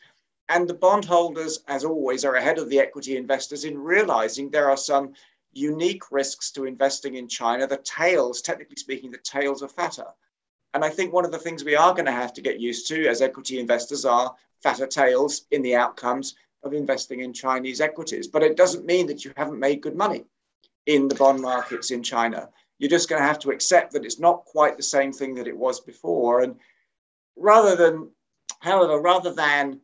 And 0.49 0.67
the 0.67 0.73
bondholders, 0.73 1.63
as 1.67 1.83
always, 1.83 2.23
are 2.23 2.35
ahead 2.35 2.59
of 2.59 2.69
the 2.69 2.79
equity 2.79 3.17
investors 3.17 3.63
in 3.63 3.77
realizing 3.77 4.49
there 4.49 4.69
are 4.69 4.77
some 4.77 5.13
unique 5.57 6.11
risks 6.11 6.51
to 6.51 6.65
investing 6.65 7.15
in 7.15 7.27
China. 7.27 7.65
The 7.65 7.77
tails, 7.77 8.41
technically 8.41 8.75
speaking, 8.75 9.11
the 9.11 9.17
tails 9.17 9.63
are 9.63 9.67
fatter. 9.67 10.05
And 10.73 10.85
I 10.85 10.89
think 10.89 11.11
one 11.11 11.25
of 11.25 11.31
the 11.31 11.39
things 11.39 11.63
we 11.63 11.75
are 11.75 11.93
going 11.93 12.05
to 12.05 12.11
have 12.11 12.33
to 12.33 12.41
get 12.41 12.59
used 12.59 12.87
to 12.89 13.07
as 13.07 13.21
equity 13.21 13.59
investors 13.59 14.05
are 14.05 14.35
fatter 14.61 14.85
tails 14.85 15.47
in 15.51 15.61
the 15.61 15.75
outcomes 15.75 16.35
of 16.63 16.73
investing 16.73 17.21
in 17.21 17.33
Chinese 17.33 17.81
equities. 17.81 18.27
But 18.27 18.43
it 18.43 18.57
doesn't 18.57 18.85
mean 18.85 19.07
that 19.07 19.25
you 19.25 19.33
haven't 19.35 19.59
made 19.59 19.81
good 19.81 19.95
money 19.95 20.25
in 20.85 21.07
the 21.07 21.15
bond 21.15 21.41
markets 21.41 21.91
in 21.91 22.03
China. 22.03 22.49
You're 22.77 22.89
just 22.89 23.09
going 23.09 23.21
to 23.21 23.27
have 23.27 23.39
to 23.39 23.51
accept 23.51 23.93
that 23.93 24.05
it's 24.05 24.19
not 24.19 24.45
quite 24.45 24.77
the 24.77 24.83
same 24.83 25.11
thing 25.11 25.33
that 25.35 25.47
it 25.47 25.57
was 25.57 25.79
before. 25.79 26.43
And 26.43 26.55
rather 27.35 27.75
than, 27.75 28.11
however, 28.59 28.99
rather 29.01 29.33
than 29.33 29.81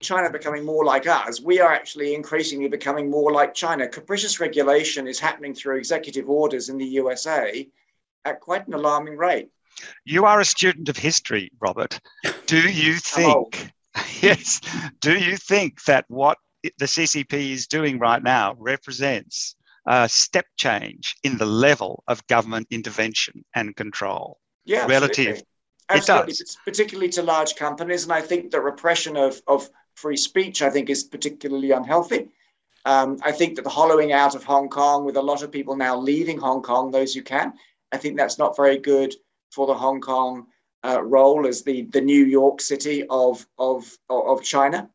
China 0.00 0.30
becoming 0.30 0.64
more 0.64 0.84
like 0.84 1.06
us, 1.06 1.40
we 1.40 1.60
are 1.60 1.72
actually 1.72 2.14
increasingly 2.14 2.68
becoming 2.68 3.10
more 3.10 3.32
like 3.32 3.54
China. 3.54 3.88
Capricious 3.88 4.38
regulation 4.38 5.08
is 5.08 5.18
happening 5.18 5.54
through 5.54 5.76
executive 5.76 6.28
orders 6.30 6.68
in 6.68 6.78
the 6.78 6.86
USA 6.86 7.68
at 8.24 8.40
quite 8.40 8.66
an 8.68 8.74
alarming 8.74 9.16
rate. 9.16 9.50
You 10.04 10.24
are 10.24 10.40
a 10.40 10.44
student 10.44 10.88
of 10.88 10.96
history, 10.96 11.50
Robert. 11.60 12.00
Do 12.46 12.60
you 12.68 12.94
think, 12.94 13.72
yes, 14.20 14.60
do 15.00 15.18
you 15.18 15.36
think 15.36 15.84
that 15.84 16.04
what 16.08 16.38
the 16.62 16.86
CCP 16.86 17.50
is 17.50 17.66
doing 17.66 17.98
right 17.98 18.22
now 18.22 18.54
represents 18.58 19.56
a 19.86 20.08
step 20.08 20.46
change 20.56 21.16
in 21.24 21.38
the 21.38 21.46
level 21.46 22.04
of 22.08 22.26
government 22.26 22.66
intervention 22.70 23.44
and 23.54 23.74
control 23.74 24.38
yeah, 24.64 24.86
relative 24.86 25.28
absolutely. 25.28 25.44
Absolutely. 25.90 26.32
It 26.32 26.38
does. 26.38 26.56
particularly 26.64 27.08
to 27.10 27.22
large 27.22 27.56
companies. 27.56 28.04
And 28.04 28.12
I 28.12 28.20
think 28.20 28.50
the 28.50 28.60
repression 28.60 29.16
of, 29.16 29.40
of 29.46 29.70
free 30.02 30.16
speech, 30.16 30.62
I 30.62 30.70
think, 30.70 30.88
is 30.88 31.04
particularly 31.04 31.72
unhealthy. 31.72 32.28
Um, 32.84 33.18
I 33.22 33.32
think 33.32 33.56
that 33.56 33.62
the 33.62 33.78
hollowing 33.80 34.12
out 34.12 34.34
of 34.34 34.44
Hong 34.44 34.68
Kong, 34.68 35.04
with 35.04 35.16
a 35.16 35.22
lot 35.30 35.42
of 35.42 35.50
people 35.50 35.76
now 35.76 35.96
leaving 35.96 36.38
Hong 36.38 36.62
Kong, 36.62 36.90
those 36.90 37.12
who 37.12 37.22
can, 37.22 37.52
I 37.92 37.96
think 37.96 38.16
that's 38.16 38.38
not 38.38 38.56
very 38.56 38.78
good 38.78 39.14
for 39.50 39.66
the 39.66 39.74
Hong 39.74 40.00
Kong 40.00 40.46
uh, 40.84 41.02
role 41.02 41.46
as 41.46 41.62
the, 41.62 41.82
the 41.90 42.00
New 42.00 42.24
York 42.24 42.60
City 42.60 43.04
of, 43.10 43.46
of, 43.58 43.98
of 44.08 44.42
China. 44.42 44.88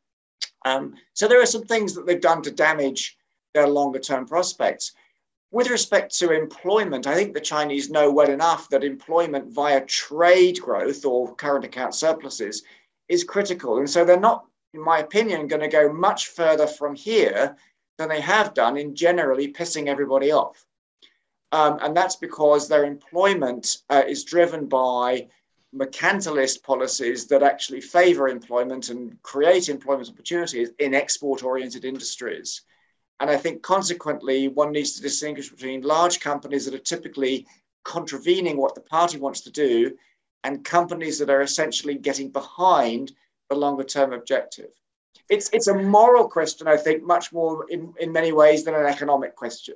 Um, 0.65 0.95
so 1.13 1.27
there 1.27 1.41
are 1.41 1.45
some 1.55 1.65
things 1.65 1.93
that 1.93 2.05
they've 2.05 2.29
done 2.31 2.41
to 2.43 2.51
damage 2.51 3.17
their 3.53 3.67
longer 3.67 3.99
term 3.99 4.25
prospects. 4.25 4.93
With 5.51 5.69
respect 5.69 6.17
to 6.17 6.31
employment, 6.31 7.05
I 7.05 7.13
think 7.13 7.33
the 7.33 7.41
Chinese 7.41 7.91
know 7.91 8.09
well 8.09 8.29
enough 8.29 8.69
that 8.69 8.83
employment 8.83 9.53
via 9.53 9.85
trade 9.85 10.59
growth 10.59 11.05
or 11.05 11.35
current 11.35 11.65
account 11.65 11.93
surpluses 11.93 12.63
is 13.09 13.23
critical. 13.23 13.77
And 13.77 13.89
so 13.89 14.03
they're 14.03 14.19
not 14.19 14.45
in 14.73 14.81
my 14.81 14.99
opinion, 14.99 15.47
going 15.47 15.61
to 15.61 15.67
go 15.67 15.91
much 15.91 16.27
further 16.27 16.67
from 16.67 16.95
here 16.95 17.55
than 17.97 18.09
they 18.09 18.21
have 18.21 18.53
done 18.53 18.77
in 18.77 18.95
generally 18.95 19.53
pissing 19.53 19.87
everybody 19.87 20.31
off. 20.31 20.65
Um, 21.51 21.77
and 21.81 21.95
that's 21.95 22.15
because 22.15 22.67
their 22.67 22.83
employment 22.83 23.77
uh, 23.89 24.03
is 24.07 24.23
driven 24.23 24.67
by 24.67 25.27
mercantilist 25.75 26.63
policies 26.63 27.27
that 27.27 27.43
actually 27.43 27.81
favor 27.81 28.27
employment 28.27 28.89
and 28.89 29.21
create 29.21 29.69
employment 29.69 30.09
opportunities 30.09 30.69
in 30.79 30.93
export 30.93 31.43
oriented 31.43 31.85
industries. 31.85 32.61
And 33.19 33.29
I 33.29 33.37
think 33.37 33.61
consequently, 33.61 34.47
one 34.47 34.71
needs 34.71 34.93
to 34.93 35.01
distinguish 35.01 35.49
between 35.49 35.81
large 35.81 36.19
companies 36.19 36.65
that 36.65 36.73
are 36.73 36.79
typically 36.79 37.45
contravening 37.85 38.57
what 38.57 38.75
the 38.75 38.81
party 38.81 39.17
wants 39.17 39.41
to 39.41 39.51
do 39.51 39.95
and 40.43 40.63
companies 40.63 41.19
that 41.19 41.29
are 41.29 41.41
essentially 41.41 41.95
getting 41.95 42.29
behind 42.29 43.13
the 43.53 43.59
longer 43.59 43.83
term 43.83 44.13
objective. 44.13 44.71
It's, 45.29 45.49
it's 45.53 45.67
a 45.67 45.75
moral 45.75 46.27
question, 46.27 46.67
I 46.67 46.77
think, 46.77 47.03
much 47.03 47.31
more 47.31 47.65
in, 47.69 47.93
in 47.99 48.11
many 48.11 48.31
ways 48.31 48.63
than 48.63 48.75
an 48.75 48.85
economic 48.85 49.35
question. 49.35 49.75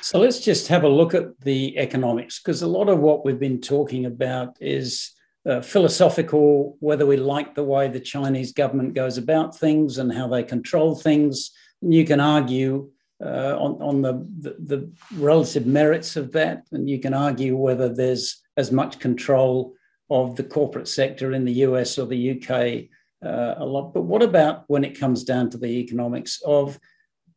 So 0.00 0.18
let's 0.18 0.40
just 0.40 0.68
have 0.68 0.84
a 0.84 0.88
look 0.88 1.14
at 1.14 1.38
the 1.40 1.78
economics, 1.78 2.40
because 2.40 2.62
a 2.62 2.66
lot 2.66 2.88
of 2.88 2.98
what 2.98 3.24
we've 3.24 3.38
been 3.38 3.60
talking 3.60 4.06
about 4.06 4.56
is 4.60 5.12
uh, 5.48 5.60
philosophical, 5.60 6.76
whether 6.80 7.06
we 7.06 7.16
like 7.16 7.54
the 7.54 7.64
way 7.64 7.88
the 7.88 8.00
Chinese 8.00 8.52
government 8.52 8.94
goes 8.94 9.18
about 9.18 9.56
things 9.56 9.98
and 9.98 10.12
how 10.12 10.26
they 10.26 10.42
control 10.42 10.96
things. 10.96 11.50
And 11.82 11.94
you 11.94 12.04
can 12.04 12.20
argue 12.20 12.90
uh, 13.24 13.56
on, 13.58 13.80
on 13.80 14.02
the, 14.02 14.26
the, 14.40 14.56
the, 14.58 14.92
relative 15.14 15.66
merits 15.66 16.16
of 16.16 16.32
that, 16.32 16.66
and 16.72 16.90
you 16.90 16.98
can 16.98 17.14
argue 17.14 17.56
whether 17.56 17.88
there's 17.88 18.42
as 18.56 18.70
much 18.72 18.98
control 18.98 19.74
of 20.10 20.36
the 20.36 20.44
corporate 20.44 20.88
sector 20.88 21.32
in 21.32 21.44
the 21.44 21.52
US 21.52 21.98
or 21.98 22.06
the 22.06 22.30
UK 22.32 22.88
uh, 23.24 23.54
a 23.58 23.64
lot. 23.64 23.92
But 23.92 24.02
what 24.02 24.22
about 24.22 24.64
when 24.68 24.84
it 24.84 24.98
comes 24.98 25.24
down 25.24 25.50
to 25.50 25.58
the 25.58 25.66
economics 25.66 26.40
of 26.44 26.78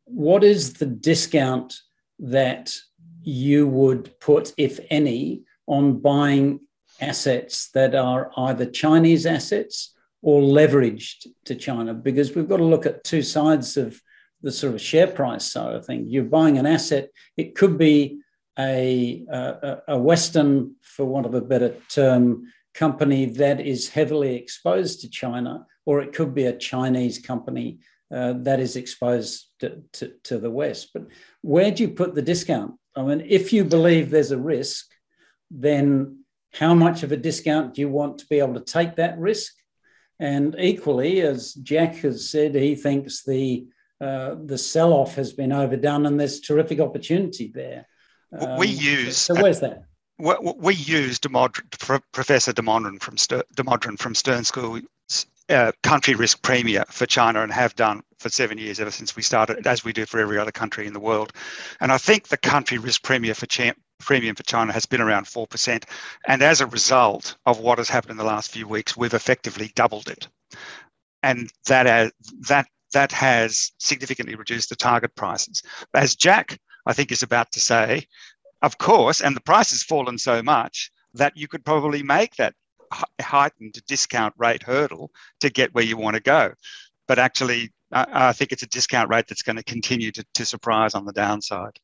what 0.05 0.43
is 0.43 0.73
the 0.73 0.86
discount 0.86 1.75
that 2.19 2.75
you 3.21 3.67
would 3.67 4.19
put, 4.19 4.53
if 4.58 4.79
any, 4.89 5.43
on 5.67 5.99
buying 5.99 6.60
assets 6.99 7.69
that 7.71 7.95
are 7.95 8.32
either 8.36 8.65
Chinese 8.65 9.25
assets 9.25 9.95
or 10.21 10.41
leveraged 10.41 11.27
to 11.45 11.55
China? 11.55 11.93
Because 11.93 12.36
we've 12.36 12.49
got 12.49 12.58
to 12.58 12.63
look 12.63 12.86
at 12.86 13.03
two 13.03 13.21
sides 13.21 13.77
of 13.77 14.01
the 14.41 14.51
sort 14.51 14.73
of 14.73 14.82
share 14.82 15.08
price 15.08 15.51
side 15.51 15.75
of 15.75 15.86
things. 15.86 16.10
You're 16.10 16.23
buying 16.23 16.58
an 16.58 16.65
asset, 16.65 17.10
it 17.38 17.55
could 17.55 17.77
be 17.77 18.19
a, 18.58 19.25
a, 19.29 19.77
a 19.89 19.97
Western, 19.97 20.75
for 20.82 21.05
want 21.05 21.25
of 21.25 21.34
a 21.34 21.41
better 21.41 21.75
term, 21.89 22.51
company 22.73 23.25
that 23.25 23.60
is 23.60 23.89
heavily 23.89 24.36
exposed 24.36 25.01
to 25.01 25.10
China, 25.10 25.65
or 25.86 26.01
it 26.01 26.13
could 26.13 26.34
be 26.34 26.45
a 26.45 26.58
Chinese 26.58 27.19
company 27.19 27.79
uh, 28.13 28.34
that 28.38 28.60
is 28.60 28.75
exposed 28.75 29.47
to, 29.60 29.82
to, 29.93 30.13
to, 30.23 30.39
the 30.39 30.49
West. 30.49 30.89
But 30.93 31.08
where 31.41 31.71
do 31.71 31.84
you 31.84 31.89
put 31.89 32.15
the 32.15 32.21
discount? 32.21 32.73
I 32.95 33.03
mean, 33.03 33.23
if 33.27 33.53
you 33.53 33.63
believe 33.63 34.10
there's 34.10 34.32
a 34.32 34.38
risk, 34.38 34.88
then 35.51 36.23
how 36.53 36.73
much 36.73 37.03
of 37.03 37.12
a 37.12 37.17
discount 37.17 37.75
do 37.75 37.82
you 37.82 37.89
want 37.89 38.17
to 38.19 38.25
be 38.27 38.39
able 38.39 38.55
to 38.55 38.62
take 38.62 38.95
that 38.95 39.19
risk? 39.19 39.53
And 40.19 40.55
equally, 40.60 41.21
as 41.21 41.53
Jack 41.53 41.95
has 41.97 42.29
said, 42.29 42.55
he 42.55 42.75
thinks 42.75 43.23
the 43.23 43.67
uh, 44.01 44.36
the 44.45 44.58
sell 44.58 44.93
off 44.93 45.15
has 45.15 45.34
been 45.34 45.51
overdone 45.51 46.05
and 46.05 46.17
there's 46.17 46.39
terrific 46.39 46.79
opportunity 46.79 47.51
there. 47.53 47.86
Um, 48.38 48.58
we 48.58 48.67
use. 48.67 49.17
So, 49.17 49.34
where's 49.36 49.60
that? 49.60 49.84
We, 50.19 50.75
use 50.75 51.19
Professor 51.19 52.53
Damodaran 52.53 53.01
from, 53.01 53.17
Ster- 53.17 53.43
from 53.97 54.15
Stern 54.15 54.43
School 54.43 54.82
uh, 55.49 55.71
country 55.82 56.13
risk 56.13 56.41
premia 56.41 56.86
for 56.88 57.05
China 57.05 57.41
and 57.41 57.51
have 57.51 57.75
done 57.75 58.03
for 58.19 58.29
seven 58.29 58.58
years 58.58 58.79
ever 58.79 58.91
since 58.91 59.15
we 59.15 59.23
started, 59.23 59.65
as 59.65 59.84
we 59.84 59.93
do 59.93 60.05
for 60.05 60.19
every 60.19 60.38
other 60.38 60.51
country 60.51 60.86
in 60.86 60.93
the 60.93 60.99
world. 60.99 61.34
And 61.79 61.91
I 61.91 61.97
think 61.97 62.27
the 62.27 62.38
country 62.38 62.77
risk 62.77 63.01
for 63.01 63.08
premium 63.99 64.36
for 64.36 64.43
China 64.43 64.71
has 64.71 64.86
been 64.86 65.01
around 65.01 65.25
4%. 65.25 65.84
And 66.27 66.41
as 66.41 66.62
a 66.62 66.67
result 66.67 67.36
of 67.45 67.60
what 67.60 67.79
has 67.79 67.89
happened 67.89 68.12
in 68.12 68.17
the 68.17 68.23
last 68.23 68.51
few 68.51 68.67
weeks, 68.67 68.95
we've 68.95 69.13
effectively 69.13 69.71
doubled 69.75 70.10
it. 70.10 70.27
And 71.23 71.49
that, 71.65 72.13
that 72.47 72.67
that 72.93 73.12
has 73.12 73.71
significantly 73.77 74.36
reduced 74.36 74.69
the 74.69 74.75
target 74.75 75.15
prices. 75.15 75.62
As 75.93 76.15
Jack, 76.15 76.60
I 76.86 76.93
think, 76.93 77.12
is 77.12 77.23
about 77.23 77.51
to 77.51 77.60
say, 77.60 78.08
of 78.62 78.78
course, 78.78 79.22
and 79.22 79.36
the 79.36 79.41
price 79.41 79.72
has 79.72 79.84
fallen 79.84 80.17
so 80.17 80.43
much 80.43 80.91
that 81.13 81.36
you 81.36 81.48
could 81.48 81.65
probably 81.65 82.04
make 82.04 82.36
that 82.36 82.54
heightened 83.22 83.82
discount 83.88 84.34
rate 84.38 84.63
hurdle 84.63 85.12
to 85.39 85.50
get 85.50 85.74
where 85.74 85.84
you 85.84 85.98
want 85.98 86.15
to 86.15 86.22
go. 86.22 86.54
But 87.08 87.19
actually, 87.19 87.72
I 87.91 88.34
think 88.34 88.52
it's 88.52 88.63
a 88.63 88.67
discount 88.67 89.10
rate 89.10 89.26
that's 89.28 89.41
going 89.41 89.56
to 89.56 89.63
continue 89.63 90.12
to, 90.12 90.24
to 90.36 90.45
surprise 90.45 90.93
on 90.93 91.06
the 91.06 91.13
downside. 91.13 91.80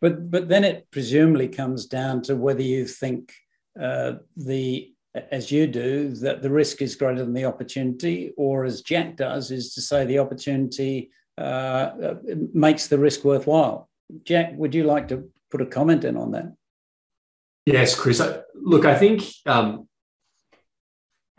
But 0.00 0.30
but 0.30 0.48
then 0.48 0.64
it 0.64 0.90
presumably 0.90 1.48
comes 1.48 1.86
down 1.86 2.22
to 2.22 2.36
whether 2.36 2.62
you 2.62 2.86
think 2.86 3.32
uh, 3.80 4.14
the 4.36 4.92
as 5.14 5.50
you 5.50 5.66
do, 5.66 6.10
that 6.10 6.40
the 6.42 6.50
risk 6.50 6.82
is 6.82 6.94
greater 6.94 7.24
than 7.24 7.34
the 7.34 7.44
opportunity, 7.44 8.32
or 8.36 8.64
as 8.64 8.82
Jack 8.82 9.16
does, 9.16 9.50
is 9.50 9.74
to 9.74 9.80
say 9.80 10.04
the 10.04 10.18
opportunity 10.18 11.10
uh, 11.36 12.14
makes 12.52 12.86
the 12.86 12.98
risk 12.98 13.24
worthwhile. 13.24 13.88
Jack, 14.24 14.52
would 14.56 14.74
you 14.74 14.84
like 14.84 15.08
to 15.08 15.28
put 15.50 15.60
a 15.60 15.66
comment 15.66 16.04
in 16.04 16.16
on 16.16 16.32
that? 16.32 16.54
Yes, 17.66 17.94
Chris. 17.94 18.22
Look, 18.54 18.84
I 18.84 18.96
think 18.96 19.22
um, 19.46 19.88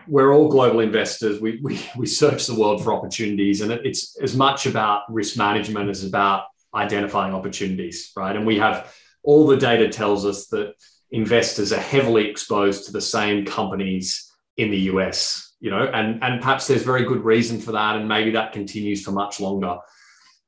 we're 0.08 0.34
all 0.34 0.50
global 0.50 0.80
investors. 0.80 1.42
We, 1.42 1.60
we, 1.62 1.80
we 1.98 2.06
search 2.06 2.48
the 2.48 2.56
world 2.56 2.84
for 2.84 2.94
opportunities, 2.94 3.62
and 3.62 3.72
it's 3.72 4.18
as 4.22 4.36
much 4.36 4.66
about 4.66 5.04
risk 5.10 5.38
management 5.38 5.90
as 5.90 6.04
about 6.04 6.46
identifying 6.74 7.34
opportunities, 7.34 8.12
right? 8.16 8.36
And 8.36 8.46
we 8.46 8.60
have 8.60 8.94
all 9.24 9.48
the 9.48 9.58
data 9.58 9.90
tells 9.90 10.26
us 10.26 10.48
that 10.48 10.74
investors 11.12 11.74
are 11.74 11.80
heavily 11.80 12.30
exposed 12.30 12.86
to 12.86 12.92
the 12.92 13.02
same 13.02 13.46
companies 13.46 14.32
in 14.58 14.72
the 14.72 14.80
US, 14.80 15.54
you 15.60 15.70
know, 15.70 15.84
and, 15.84 16.24
and 16.24 16.40
perhaps 16.42 16.68
there's 16.68 16.84
very 16.84 17.04
good 17.04 17.24
reason 17.24 17.60
for 17.60 17.74
that. 17.74 17.98
And 17.98 18.08
maybe 18.08 18.32
that 18.32 18.54
continues 18.54 19.04
for 19.04 19.12
much 19.12 19.40
longer. 19.40 19.78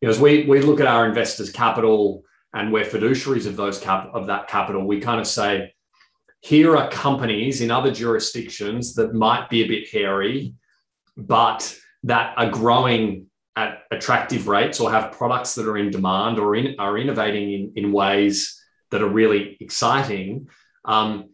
You 0.01 0.07
know, 0.07 0.13
as 0.13 0.19
we, 0.19 0.45
we 0.45 0.61
look 0.61 0.79
at 0.79 0.87
our 0.87 1.07
investors' 1.07 1.51
capital 1.51 2.23
and 2.53 2.71
we're 2.71 2.85
fiduciaries 2.85 3.47
of 3.47 3.55
those 3.55 3.79
cap 3.79 4.11
of 4.13 4.27
that 4.27 4.47
capital, 4.47 4.85
we 4.85 4.99
kind 4.99 5.19
of 5.19 5.27
say, 5.27 5.73
here 6.41 6.75
are 6.75 6.89
companies 6.89 7.61
in 7.61 7.71
other 7.71 7.91
jurisdictions 7.91 8.95
that 8.95 9.13
might 9.13 9.49
be 9.49 9.63
a 9.63 9.67
bit 9.67 9.89
hairy, 9.89 10.53
but 11.15 11.77
that 12.03 12.33
are 12.37 12.49
growing 12.49 13.27
at 13.55 13.83
attractive 13.91 14.47
rates 14.47 14.79
or 14.79 14.91
have 14.91 15.11
products 15.11 15.55
that 15.55 15.67
are 15.67 15.77
in 15.77 15.89
demand 15.89 16.39
or 16.39 16.55
in, 16.55 16.75
are 16.79 16.97
innovating 16.97 17.53
in, 17.53 17.71
in 17.75 17.91
ways 17.91 18.61
that 18.91 19.01
are 19.01 19.09
really 19.09 19.57
exciting. 19.59 20.49
Um, 20.85 21.29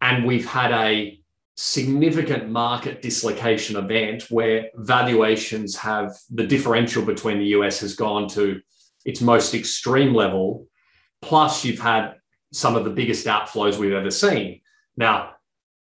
and 0.00 0.26
we've 0.26 0.46
had 0.46 0.72
a 0.72 1.18
significant 1.56 2.50
market 2.50 3.02
dislocation 3.02 3.76
event 3.76 4.24
where 4.30 4.70
valuations 4.74 5.76
have 5.76 6.12
the 6.30 6.46
differential 6.46 7.04
between 7.04 7.38
the 7.38 7.46
US 7.46 7.80
has 7.80 7.94
gone 7.94 8.28
to 8.30 8.60
its 9.04 9.20
most 9.20 9.54
extreme 9.54 10.14
level. 10.14 10.66
Plus, 11.20 11.64
you've 11.64 11.78
had 11.78 12.14
some 12.52 12.76
of 12.76 12.84
the 12.84 12.90
biggest 12.90 13.26
outflows 13.26 13.78
we've 13.78 13.92
ever 13.92 14.10
seen. 14.10 14.60
Now, 14.96 15.32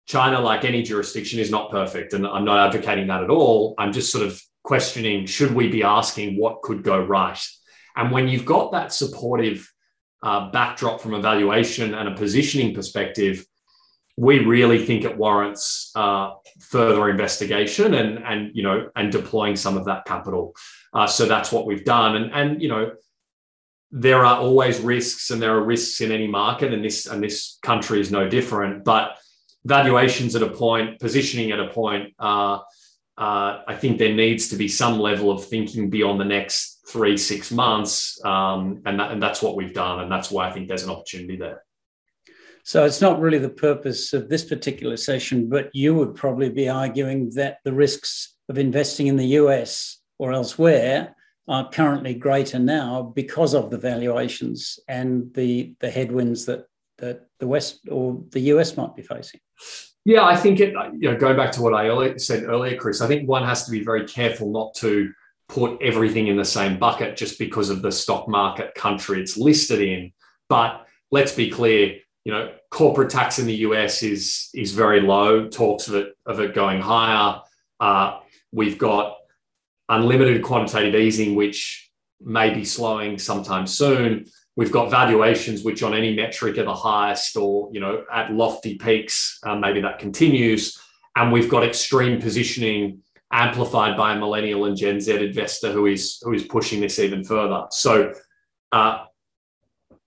China, 0.06 0.40
like 0.40 0.64
any 0.64 0.82
jurisdiction, 0.82 1.40
is 1.40 1.50
not 1.50 1.70
perfect. 1.70 2.12
And 2.12 2.26
I'm 2.26 2.44
not 2.44 2.66
advocating 2.66 3.06
that 3.08 3.22
at 3.22 3.30
all. 3.30 3.74
I'm 3.78 3.92
just 3.92 4.12
sort 4.12 4.26
of 4.26 4.40
questioning 4.62 5.26
should 5.26 5.54
we 5.54 5.68
be 5.68 5.82
asking 5.82 6.38
what 6.38 6.62
could 6.62 6.82
go 6.82 6.98
right? 6.98 7.38
And 7.96 8.10
when 8.10 8.28
you've 8.28 8.46
got 8.46 8.72
that 8.72 8.92
supportive 8.92 9.70
uh, 10.22 10.50
backdrop 10.50 11.00
from 11.00 11.14
a 11.14 11.20
valuation 11.20 11.94
and 11.94 12.08
a 12.08 12.14
positioning 12.14 12.74
perspective, 12.74 13.44
we 14.16 14.38
really 14.40 14.84
think 14.84 15.04
it 15.04 15.16
warrants 15.16 15.90
uh, 15.96 16.34
further 16.60 17.10
investigation 17.10 17.94
and 17.94 18.18
and 18.24 18.50
you 18.54 18.62
know 18.62 18.90
and 18.94 19.10
deploying 19.10 19.56
some 19.56 19.76
of 19.76 19.86
that 19.86 20.04
capital. 20.04 20.54
Uh, 20.92 21.06
so 21.06 21.26
that's 21.26 21.50
what 21.50 21.66
we've 21.66 21.84
done, 21.84 22.16
and 22.16 22.32
and 22.32 22.62
you 22.62 22.68
know 22.68 22.92
there 23.90 24.24
are 24.24 24.38
always 24.38 24.80
risks, 24.80 25.30
and 25.30 25.40
there 25.40 25.56
are 25.56 25.64
risks 25.64 26.00
in 26.00 26.12
any 26.12 26.26
market, 26.26 26.72
and 26.72 26.84
this 26.84 27.06
and 27.06 27.22
this 27.22 27.58
country 27.62 28.00
is 28.00 28.10
no 28.10 28.28
different. 28.28 28.84
But 28.84 29.16
valuations 29.64 30.36
at 30.36 30.42
a 30.42 30.50
point, 30.50 31.00
positioning 31.00 31.50
at 31.50 31.60
a 31.60 31.68
point. 31.68 32.14
Uh, 32.18 32.58
uh, 33.16 33.62
I 33.68 33.76
think 33.76 33.98
there 33.98 34.12
needs 34.12 34.48
to 34.48 34.56
be 34.56 34.68
some 34.68 34.98
level 34.98 35.30
of 35.30 35.44
thinking 35.44 35.88
beyond 35.88 36.20
the 36.20 36.24
next 36.24 36.80
three, 36.88 37.16
six 37.16 37.52
months. 37.52 38.22
Um, 38.24 38.82
and, 38.84 38.98
that, 38.98 39.12
and 39.12 39.22
that's 39.22 39.40
what 39.40 39.56
we've 39.56 39.72
done. 39.72 40.00
And 40.00 40.10
that's 40.10 40.30
why 40.30 40.48
I 40.48 40.52
think 40.52 40.68
there's 40.68 40.82
an 40.82 40.90
opportunity 40.90 41.36
there. 41.36 41.63
So 42.64 42.86
it's 42.86 43.02
not 43.02 43.20
really 43.20 43.38
the 43.38 43.50
purpose 43.50 44.14
of 44.14 44.30
this 44.30 44.42
particular 44.42 44.96
session, 44.96 45.50
but 45.50 45.70
you 45.74 45.94
would 45.94 46.14
probably 46.14 46.48
be 46.48 46.66
arguing 46.68 47.30
that 47.34 47.58
the 47.62 47.74
risks 47.74 48.36
of 48.48 48.56
investing 48.56 49.06
in 49.06 49.16
the 49.16 49.36
US 49.38 50.00
or 50.18 50.32
elsewhere 50.32 51.14
are 51.46 51.68
currently 51.68 52.14
greater 52.14 52.58
now 52.58 53.02
because 53.02 53.52
of 53.52 53.70
the 53.70 53.76
valuations 53.76 54.78
and 54.88 55.32
the, 55.34 55.74
the 55.80 55.90
headwinds 55.90 56.46
that, 56.46 56.64
that 56.98 57.26
the 57.38 57.46
West 57.46 57.80
or 57.90 58.22
the 58.30 58.40
US 58.40 58.78
might 58.78 58.96
be 58.96 59.02
facing. 59.02 59.40
Yeah, 60.06 60.24
I 60.24 60.34
think 60.34 60.58
it, 60.60 60.72
you 60.98 61.10
know, 61.10 61.18
going 61.18 61.36
back 61.36 61.52
to 61.52 61.62
what 61.62 61.74
I 61.74 62.16
said 62.16 62.44
earlier, 62.44 62.78
Chris, 62.78 63.02
I 63.02 63.08
think 63.08 63.28
one 63.28 63.44
has 63.44 63.64
to 63.66 63.70
be 63.70 63.84
very 63.84 64.06
careful 64.06 64.50
not 64.50 64.72
to 64.76 65.12
put 65.50 65.82
everything 65.82 66.28
in 66.28 66.38
the 66.38 66.44
same 66.46 66.78
bucket 66.78 67.16
just 67.16 67.38
because 67.38 67.68
of 67.68 67.82
the 67.82 67.92
stock 67.92 68.26
market 68.26 68.74
country 68.74 69.20
it's 69.20 69.36
listed 69.36 69.82
in. 69.82 70.12
But 70.48 70.86
let's 71.10 71.32
be 71.32 71.50
clear, 71.50 71.98
you 72.24 72.32
know, 72.32 72.52
corporate 72.70 73.10
tax 73.10 73.38
in 73.38 73.46
the 73.46 73.56
US 73.56 74.02
is 74.02 74.48
is 74.54 74.72
very 74.72 75.00
low. 75.00 75.48
Talks 75.48 75.88
of 75.88 75.94
it 75.94 76.14
of 76.26 76.40
it 76.40 76.54
going 76.54 76.80
higher. 76.80 77.40
Uh, 77.78 78.20
we've 78.52 78.78
got 78.78 79.16
unlimited 79.88 80.42
quantitative 80.42 80.94
easing, 80.94 81.34
which 81.34 81.90
may 82.20 82.52
be 82.52 82.64
slowing 82.64 83.18
sometime 83.18 83.66
soon. 83.66 84.24
We've 84.56 84.72
got 84.72 84.90
valuations 84.90 85.64
which, 85.64 85.82
on 85.82 85.94
any 85.94 86.14
metric, 86.14 86.58
are 86.58 86.64
the 86.64 86.74
highest, 86.74 87.36
or 87.36 87.68
you 87.72 87.80
know, 87.80 88.04
at 88.12 88.32
lofty 88.32 88.76
peaks. 88.78 89.38
Uh, 89.44 89.56
maybe 89.56 89.80
that 89.82 89.98
continues, 89.98 90.80
and 91.16 91.30
we've 91.32 91.50
got 91.50 91.64
extreme 91.64 92.20
positioning 92.20 93.00
amplified 93.32 93.96
by 93.96 94.14
a 94.14 94.18
millennial 94.18 94.64
and 94.66 94.76
Gen 94.76 95.00
Z 95.00 95.12
investor 95.12 95.72
who 95.72 95.86
is 95.86 96.20
who 96.22 96.32
is 96.32 96.44
pushing 96.44 96.80
this 96.80 96.98
even 96.98 97.24
further. 97.24 97.64
So, 97.70 98.14
uh, 98.72 99.04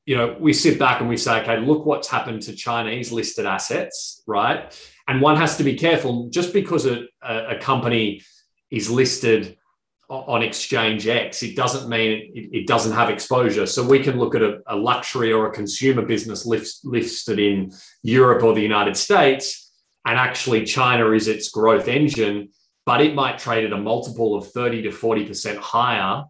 you 0.07 0.15
know, 0.15 0.37
we 0.39 0.53
sit 0.53 0.79
back 0.79 1.01
and 1.01 1.09
we 1.09 1.17
say, 1.17 1.41
okay, 1.41 1.59
look 1.59 1.85
what's 1.85 2.07
happened 2.07 2.41
to 2.43 2.55
Chinese 2.55 3.11
listed 3.11 3.45
assets, 3.45 4.23
right? 4.25 4.73
And 5.09 5.21
one 5.21 5.35
has 5.35 5.57
to 5.57 5.65
be 5.65 5.75
careful 5.75 6.29
just 6.29 6.53
because 6.53 6.85
a, 6.85 7.07
a 7.21 7.57
company 7.59 8.21
is 8.71 8.89
listed 8.89 9.57
on 10.09 10.41
exchange 10.41 11.05
X, 11.05 11.43
it 11.43 11.57
doesn't 11.57 11.89
mean 11.89 12.31
it, 12.33 12.59
it, 12.59 12.67
doesn't 12.67 12.93
have 12.93 13.09
exposure. 13.09 13.65
So 13.65 13.85
we 13.85 13.99
can 13.99 14.17
look 14.17 14.35
at 14.35 14.41
a, 14.41 14.59
a 14.67 14.75
luxury 14.77 15.33
or 15.33 15.47
a 15.47 15.51
consumer 15.51 16.01
business 16.01 16.45
listed 16.45 17.39
in 17.39 17.73
Europe 18.03 18.41
or 18.41 18.53
the 18.53 18.61
United 18.61 18.95
States, 18.95 19.69
and 20.05 20.17
actually 20.17 20.63
China 20.63 21.11
is 21.11 21.27
its 21.27 21.49
growth 21.49 21.89
engine, 21.89 22.47
but 22.85 23.01
it 23.01 23.13
might 23.13 23.37
trade 23.37 23.65
at 23.65 23.73
a 23.73 23.77
multiple 23.77 24.35
of 24.35 24.49
30 24.49 24.83
to 24.83 24.89
40% 24.89 25.57
higher 25.57 26.23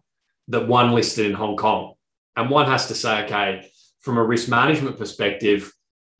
than 0.48 0.66
one 0.66 0.90
listed 0.90 1.26
in 1.26 1.34
Hong 1.34 1.56
Kong. 1.56 1.94
And 2.38 2.50
one 2.50 2.66
has 2.66 2.86
to 2.86 2.94
say, 2.94 3.24
okay, 3.24 3.68
from 3.98 4.16
a 4.16 4.22
risk 4.22 4.48
management 4.48 4.96
perspective, 4.96 5.72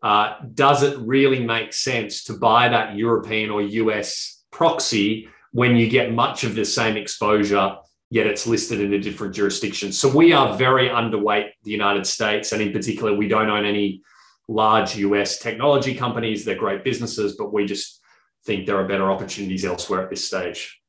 uh, 0.03 0.35
does 0.53 0.83
it 0.83 0.99
really 0.99 1.45
make 1.45 1.73
sense 1.73 2.25
to 2.25 2.33
buy 2.33 2.69
that 2.69 2.97
European 2.97 3.51
or 3.51 3.63
US 3.63 4.43
proxy 4.51 5.29
when 5.53 5.77
you 5.77 5.89
get 5.89 6.13
much 6.13 6.43
of 6.43 6.57
the 6.57 6.65
same 6.65 6.97
exposure, 6.97 7.77
yet 8.11 8.27
it's 8.27 8.49
listed 8.49 8.81
in 8.81 8.93
a 8.95 8.99
different 8.99 9.33
jurisdiction? 9.33 9.93
So 9.93 10.09
we 10.09 10.33
are 10.33 10.59
very 10.59 10.89
underweight 10.89 11.51
the 11.63 11.71
United 11.71 12.05
States. 12.05 12.51
And 12.51 12.61
in 12.61 12.73
particular, 12.73 13.15
we 13.15 13.29
don't 13.29 13.49
own 13.49 13.65
any 13.65 14.03
large 14.49 14.97
US 14.97 15.39
technology 15.39 15.95
companies. 15.95 16.45
They're 16.45 16.57
great 16.57 16.83
businesses, 16.83 17.37
but 17.37 17.53
we 17.53 17.65
just 17.65 18.01
think 18.45 18.67
there 18.67 18.81
are 18.81 18.89
better 18.89 19.09
opportunities 19.09 19.65
elsewhere 19.65 20.03
at 20.03 20.11
this 20.11 20.25
stage. 20.25 20.81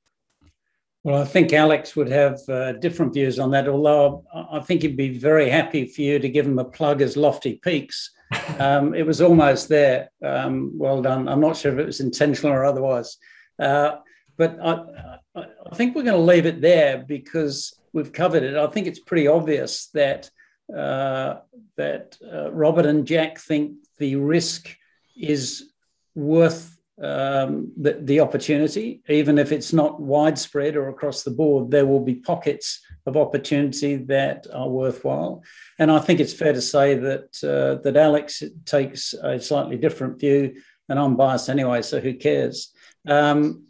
Well, 1.04 1.22
I 1.22 1.26
think 1.26 1.54
Alex 1.54 1.96
would 1.96 2.10
have 2.10 2.40
uh, 2.50 2.74
different 2.74 3.14
views 3.14 3.40
on 3.40 3.52
that, 3.52 3.68
although 3.70 4.26
I 4.34 4.60
think 4.60 4.82
he'd 4.82 4.98
be 4.98 5.18
very 5.18 5.50
happy 5.50 5.86
for 5.86 6.02
you 6.02 6.20
to 6.20 6.28
give 6.30 6.46
him 6.46 6.60
a 6.60 6.66
plug 6.66 7.02
as 7.02 7.16
Lofty 7.16 7.56
Peaks 7.56 8.12
um, 8.60 8.94
it 8.94 9.06
was 9.06 9.22
almost 9.22 9.70
there. 9.70 10.12
Um, 10.24 10.78
well 10.78 11.02
done. 11.02 11.28
I'm 11.28 11.42
not 11.42 11.58
sure 11.58 11.74
if 11.74 11.80
it 11.80 11.86
was 11.86 12.00
intentional 12.00 12.54
or 12.54 12.66
otherwise. 12.66 13.18
Uh, 13.58 13.98
but 14.38 14.58
I, 14.62 15.18
I, 15.36 15.76
think 15.76 15.96
we're 15.96 16.04
going 16.04 16.16
to 16.16 16.22
leave 16.22 16.46
it 16.46 16.62
there 16.62 17.00
because 17.00 17.78
we've 17.92 18.14
covered 18.14 18.44
it. 18.44 18.56
I 18.56 18.68
think 18.68 18.88
it's 18.88 19.00
pretty 19.00 19.28
obvious 19.28 19.88
that 19.94 20.30
uh, 20.74 21.40
that 21.76 22.18
uh, 22.32 22.52
Robert 22.52 22.86
and 22.86 23.06
Jack 23.06 23.40
think 23.40 23.78
the 23.98 24.16
risk 24.16 24.76
is 25.18 25.72
worth 26.16 26.79
um, 27.02 27.72
the, 27.78 28.00
the 28.02 28.20
opportunity, 28.20 29.02
even 29.08 29.38
if 29.38 29.52
it's 29.52 29.74
not 29.74 30.02
widespread 30.02 30.76
or 30.76 30.90
across 30.90 31.24
the 31.24 31.32
board. 31.32 31.72
There 31.72 31.86
will 31.86 32.04
be 32.04 32.16
pockets 32.16 32.82
of 33.06 33.16
opportunity 33.16 33.96
that 33.96 34.48
are 34.54 34.70
worthwhile. 34.70 35.44
And 35.78 35.92
I 35.92 36.00
think 36.00 36.20
it's 36.20 36.34
fair 36.34 36.54
to 36.54 36.62
say 36.62 36.96
that 36.96 37.44
uh, 37.44 37.82
that 37.84 37.98
Alex 37.98 38.44
takes 38.66 39.14
a 39.14 39.40
slightly 39.40 39.78
different 39.78 40.20
view, 40.20 40.56
and 40.88 41.00
I'm 41.00 41.16
biased 41.16 41.50
anyway, 41.50 41.82
so 41.82 42.00
who 42.00 42.14
cares? 42.14 42.74
Um, 43.08 43.66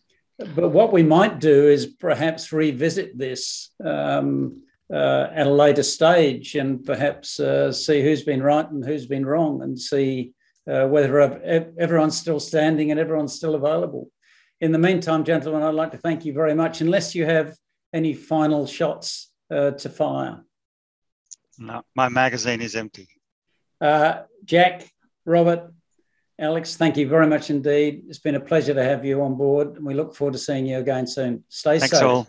but 0.55 0.69
what 0.69 0.93
we 0.93 1.03
might 1.03 1.39
do 1.39 1.67
is 1.67 1.85
perhaps 1.85 2.53
revisit 2.53 3.17
this 3.17 3.71
um, 3.83 4.63
uh, 4.91 5.27
at 5.33 5.47
a 5.47 5.51
later 5.51 5.83
stage 5.83 6.55
and 6.55 6.83
perhaps 6.83 7.39
uh, 7.39 7.71
see 7.71 8.01
who's 8.01 8.23
been 8.23 8.41
right 8.41 8.69
and 8.69 8.83
who's 8.85 9.05
been 9.05 9.25
wrong 9.25 9.61
and 9.61 9.79
see 9.79 10.33
uh, 10.69 10.87
whether 10.87 11.19
everyone's 11.79 12.17
still 12.17 12.39
standing 12.39 12.91
and 12.91 12.99
everyone's 12.99 13.33
still 13.33 13.55
available. 13.55 14.09
In 14.61 14.71
the 14.71 14.77
meantime, 14.77 15.23
gentlemen, 15.23 15.63
I'd 15.63 15.73
like 15.73 15.91
to 15.91 15.97
thank 15.97 16.25
you 16.25 16.33
very 16.33 16.53
much. 16.53 16.81
Unless 16.81 17.15
you 17.15 17.25
have 17.25 17.55
any 17.93 18.13
final 18.13 18.67
shots 18.67 19.31
uh, 19.49 19.71
to 19.71 19.89
fire. 19.89 20.43
No, 21.57 21.81
my 21.95 22.09
magazine 22.09 22.61
is 22.61 22.75
empty. 22.75 23.07
Uh, 23.81 24.23
Jack, 24.45 24.89
Robert, 25.25 25.73
Alex, 26.37 26.75
thank 26.77 26.97
you 26.97 27.07
very 27.07 27.27
much 27.27 27.49
indeed. 27.49 28.03
It's 28.07 28.19
been 28.19 28.35
a 28.35 28.39
pleasure 28.39 28.73
to 28.73 28.83
have 28.83 29.03
you 29.03 29.21
on 29.23 29.35
board, 29.35 29.75
and 29.75 29.85
we 29.85 29.93
look 29.93 30.15
forward 30.15 30.33
to 30.33 30.39
seeing 30.39 30.65
you 30.65 30.77
again 30.77 31.07
soon. 31.07 31.43
Stay 31.49 31.79
Thanks 31.79 31.97
safe. 31.97 32.07
All. 32.07 32.27